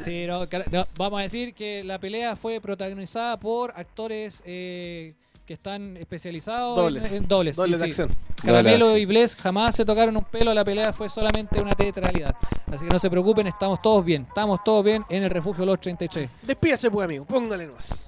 [0.06, 0.48] Sí, no,
[0.96, 5.14] vamos a decir que la pelea fue protagonizada por actores eh,
[5.52, 7.12] que están especializados en- Dobles.
[7.12, 7.56] en, dobles.
[7.58, 8.02] Doble sí, de sí.
[8.02, 8.18] acción.
[8.42, 12.34] Caramelo y Bless jamás se tocaron un pelo, la pelea fue solamente una teatralidad.
[12.72, 14.22] Así que no se preocupen, estamos todos bien.
[14.22, 16.30] Estamos todos bien en el refugio Los 33.
[16.44, 17.26] Despídase, pues, amigo.
[17.26, 18.08] Póngale nomás.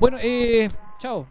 [0.00, 0.68] Bueno, eh,
[0.98, 1.26] chao.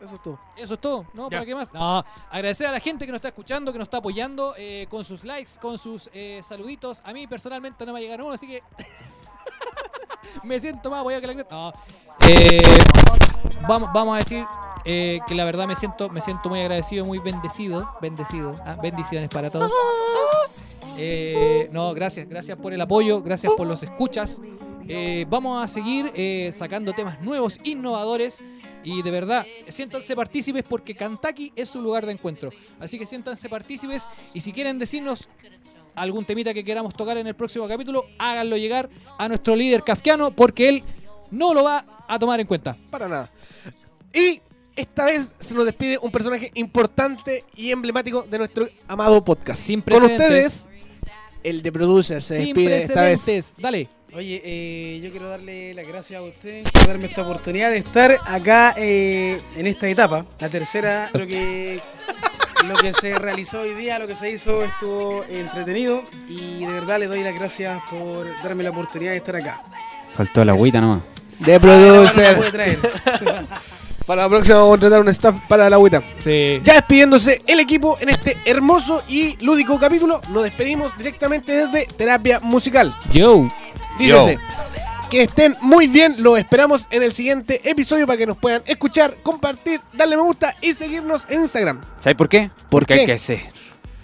[0.00, 0.38] Eso es todo.
[0.56, 1.30] Eso es todo, ¿no?
[1.30, 1.36] Ya.
[1.38, 1.72] ¿Para qué más?
[1.72, 5.04] No, agradecer a la gente que nos está escuchando, que nos está apoyando eh, con
[5.04, 7.02] sus likes, con sus eh, saluditos.
[7.04, 8.62] A mí personalmente no me ha llegado uno, así que
[10.42, 11.54] me siento más apoyado que la gente.
[11.54, 11.72] No.
[12.26, 12.60] Eh,
[13.66, 14.44] vamos, vamos a decir
[14.84, 17.90] eh, que la verdad me siento, me siento muy agradecido, muy bendecido.
[18.00, 18.54] Bendecido.
[18.64, 19.70] Ah, bendiciones para todos.
[20.96, 24.40] Eh, no, gracias, gracias por el apoyo, gracias por los escuchas.
[24.88, 26.12] Eh, vamos a seguir
[26.52, 28.42] sacando temas nuevos, innovadores.
[28.84, 32.50] Y de verdad, siéntanse partícipes porque Kentucky es su lugar de encuentro.
[32.80, 35.28] Así que siéntanse partícipes y si quieren decirnos
[35.94, 38.88] algún temita que queramos tocar en el próximo capítulo, háganlo llegar
[39.18, 40.84] a nuestro líder kafkiano porque él
[41.30, 42.76] no lo va a tomar en cuenta.
[42.90, 43.30] Para nada.
[44.12, 44.40] Y
[44.76, 49.60] esta vez se nos despide un personaje importante y emblemático de nuestro amado podcast.
[49.60, 50.68] Sin Con ustedes,
[51.42, 53.54] el de producer se Sin despide esta vez.
[53.58, 53.88] Dale.
[54.14, 58.16] Oye, eh, yo quiero darle las gracias a usted por darme esta oportunidad de estar
[58.24, 60.24] acá eh, en esta etapa.
[60.40, 61.78] La tercera, lo que,
[62.66, 66.98] lo que se realizó hoy día, lo que se hizo, estuvo entretenido y de verdad
[66.98, 69.62] le doy las gracias por darme la oportunidad de estar acá.
[70.18, 70.98] Faltó la agüita nomás.
[71.38, 72.50] De Ah, producer.
[72.50, 72.78] traer.
[74.06, 76.02] Para la próxima vamos a contratar un staff para la agüita.
[76.18, 76.60] Sí.
[76.64, 82.40] Ya despidiéndose el equipo en este hermoso y lúdico capítulo, nos despedimos directamente desde Terapia
[82.40, 82.92] Musical.
[83.12, 83.46] Yo.
[83.98, 84.38] Dícese.
[85.10, 89.14] Que estén muy bien, los esperamos en el siguiente episodio para que nos puedan escuchar,
[89.22, 91.80] compartir, darle me gusta y seguirnos en Instagram.
[91.98, 92.50] ¿Sabes por qué?
[92.70, 93.00] Porque qué?
[93.00, 93.40] hay que ser.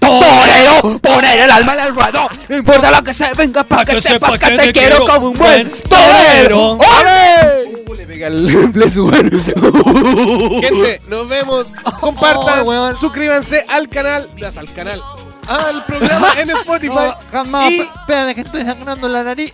[0.09, 2.29] Torero, poner el alma en el ruedo.
[2.49, 5.71] No importa lo que se venga, para que sepas que te quiero como un buen
[5.89, 6.73] torero.
[6.75, 7.75] Uh, le.
[10.63, 12.99] Gente, nos vemos, compartan, Oh, weón.
[12.99, 15.03] suscríbanse al canal, al canal,
[15.49, 16.95] al programa en Spotify.
[16.95, 17.71] No, jamás.
[17.73, 19.53] Y- Espérate que estoy sangrando la nariz.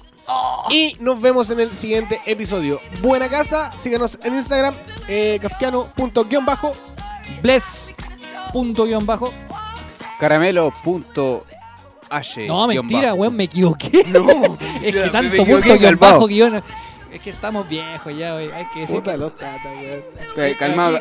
[0.70, 2.80] Y nos vemos en el siguiente episodio.
[3.00, 4.74] Buena casa, síganos en Instagram,
[5.08, 6.72] eh, kafkiano.bajo.
[7.42, 7.92] Bless.
[8.52, 9.32] Punto guion bajo.
[10.20, 12.46] Caramelo.h.
[12.46, 13.90] No, mentira, weón, me equivoqué.
[14.82, 16.62] Es que tanto me punto guion bajo guion.
[17.10, 18.50] Es que estamos viejos ya, güey.
[18.52, 18.96] Hay que decir.
[18.96, 19.72] Puta los tatas,
[20.36, 20.54] güey.
[20.54, 20.98] Calmado.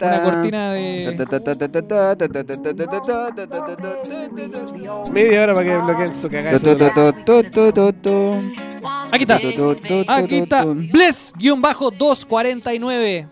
[0.00, 1.02] Una cortina de.
[5.12, 6.56] Media hora para que bloqueen su cagada.
[9.12, 9.36] Aquí está.
[10.08, 10.64] Aquí está.
[10.64, 13.28] Bless-249.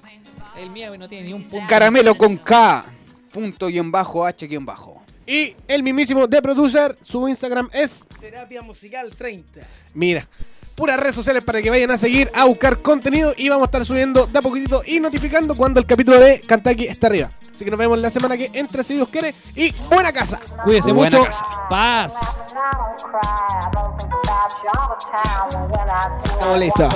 [0.57, 1.67] El mío no tiene ni un punto.
[1.69, 2.85] Caramelo con K.
[3.33, 5.03] Punto guion bajo H guion bajo.
[5.27, 9.63] Y el mismísimo de producer, su Instagram es, Terapia musical 30.
[9.95, 10.29] mira,
[10.77, 13.85] puras redes sociales para que vayan a seguir a buscar contenido y vamos a estar
[13.87, 17.31] subiendo de a poquitito y notificando cuando el capítulo de Kentucky está arriba.
[17.53, 20.39] Así que nos vemos la semana que entre, si Dios quiere, y buena casa.
[20.63, 21.25] Cuídese Buena mucho.
[21.25, 21.47] casa.
[21.71, 22.37] Paz.
[26.25, 26.95] Estamos listos.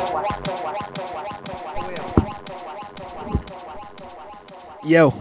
[4.89, 5.12] Yo.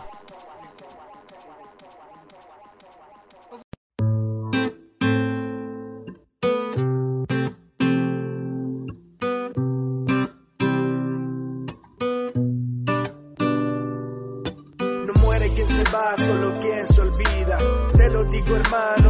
[15.05, 17.57] No muere quien se va, solo quien se olvida.
[17.93, 19.06] Te lo digo, hermano,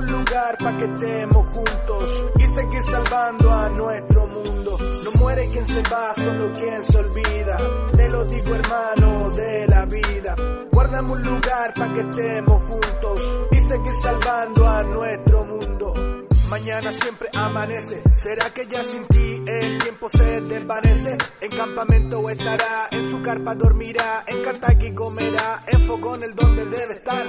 [0.00, 4.78] un lugar pa' que estemos juntos y seguir salvando a nuestro mundo.
[5.04, 7.56] No muere quien se va, solo quien se olvida.
[7.92, 10.34] Te lo digo, hermano, de la vida.
[10.72, 13.20] Guardamos un lugar pa' que estemos juntos
[13.52, 16.09] y seguir salvando a nuestro mundo.
[16.50, 18.02] Mañana siempre amanece.
[18.14, 21.16] ¿Será que ya sin ti el tiempo se desvanece?
[21.40, 26.94] En campamento estará, en su carpa dormirá, en Kentucky comerá, en fogón el donde debe
[26.94, 27.24] estar.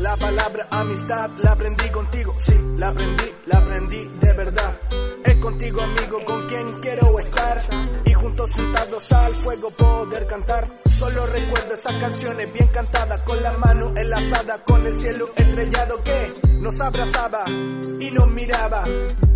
[0.00, 5.11] La palabra amistad la aprendí contigo, sí, la aprendí, la aprendí de verdad.
[5.42, 7.60] Contigo amigo con quien quiero estar
[8.04, 10.68] y juntos sentados al fuego poder cantar.
[10.84, 16.32] Solo recuerdo esas canciones bien cantadas con la mano enlazada con el cielo estrellado que
[16.60, 18.84] nos abrazaba y nos miraba.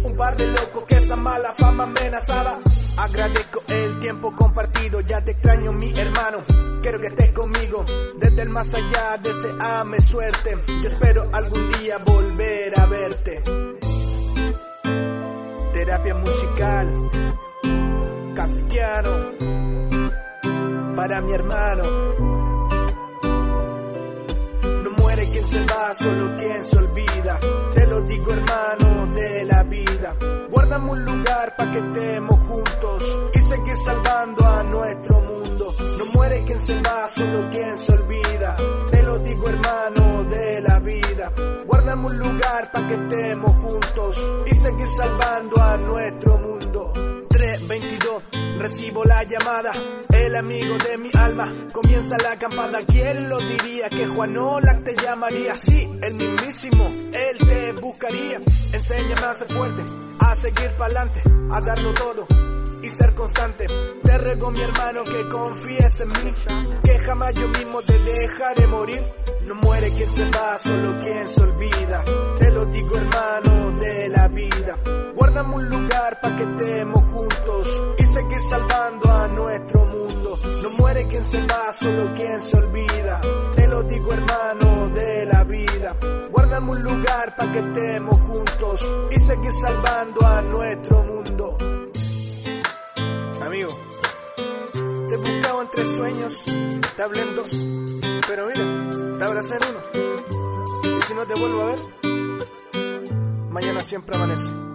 [0.04, 2.61] Un par de locos que esa mala fama amenazaba.
[2.98, 6.38] Agradezco el tiempo compartido, ya te extraño mi hermano.
[6.82, 7.84] Quiero que estés conmigo
[8.16, 10.54] desde el más allá, deseame suerte.
[10.82, 13.75] Yo espero algún día volver a verte.
[15.76, 16.88] Terapia musical,
[18.34, 19.34] kafkiano,
[20.96, 22.36] para mi hermano.
[25.47, 27.38] Se va, solo quien se olvida.
[27.74, 30.16] Te lo digo, hermano, de la vida.
[30.51, 35.74] Guardamos un lugar para que estemos juntos y seguir salvando a nuestro mundo.
[35.99, 38.57] No muere quien se va, solo quien se olvida.
[38.90, 41.32] Te lo digo, hermano, de la vida.
[41.66, 46.92] Guardamos un lugar para que estemos juntos y seguir salvando a nuestro mundo.
[47.59, 48.22] 322,
[48.59, 49.72] recibo la llamada,
[50.11, 53.88] el amigo de mi alma, comienza la acampada, ¿quién lo diría?
[53.88, 59.82] Que Juan Olac te llamaría, sí, el mismísimo, él te buscaría, enséñame a ser fuerte,
[60.18, 62.26] a seguir pa'lante, a darlo todo
[62.87, 63.66] y ser constante,
[64.03, 66.34] te ruego mi hermano que confíes en mí,
[66.84, 69.03] que jamás yo mismo te dejaré morir,
[69.45, 72.05] no muere quien se va, solo quien se olvida,
[72.39, 74.76] te lo digo hermano de la vida,
[75.16, 80.39] guardamos un lugar para que estemos juntos y seguir salvando a nuestro mundo.
[80.62, 83.20] No muere quien se va, solo quien se olvida.
[83.57, 85.97] Te lo digo hermano de la vida.
[86.30, 91.86] Guardamos un lugar para que estemos juntos y seguir salvando a nuestro mundo.
[93.47, 93.68] Amigo,
[95.07, 96.34] te he buscado entre sueños,
[96.97, 97.51] te hablé en dos,
[98.26, 100.99] pero mira, te abracé en uno.
[100.99, 101.78] Y si no te vuelvo a ver,
[103.49, 104.66] mañana siempre amanece.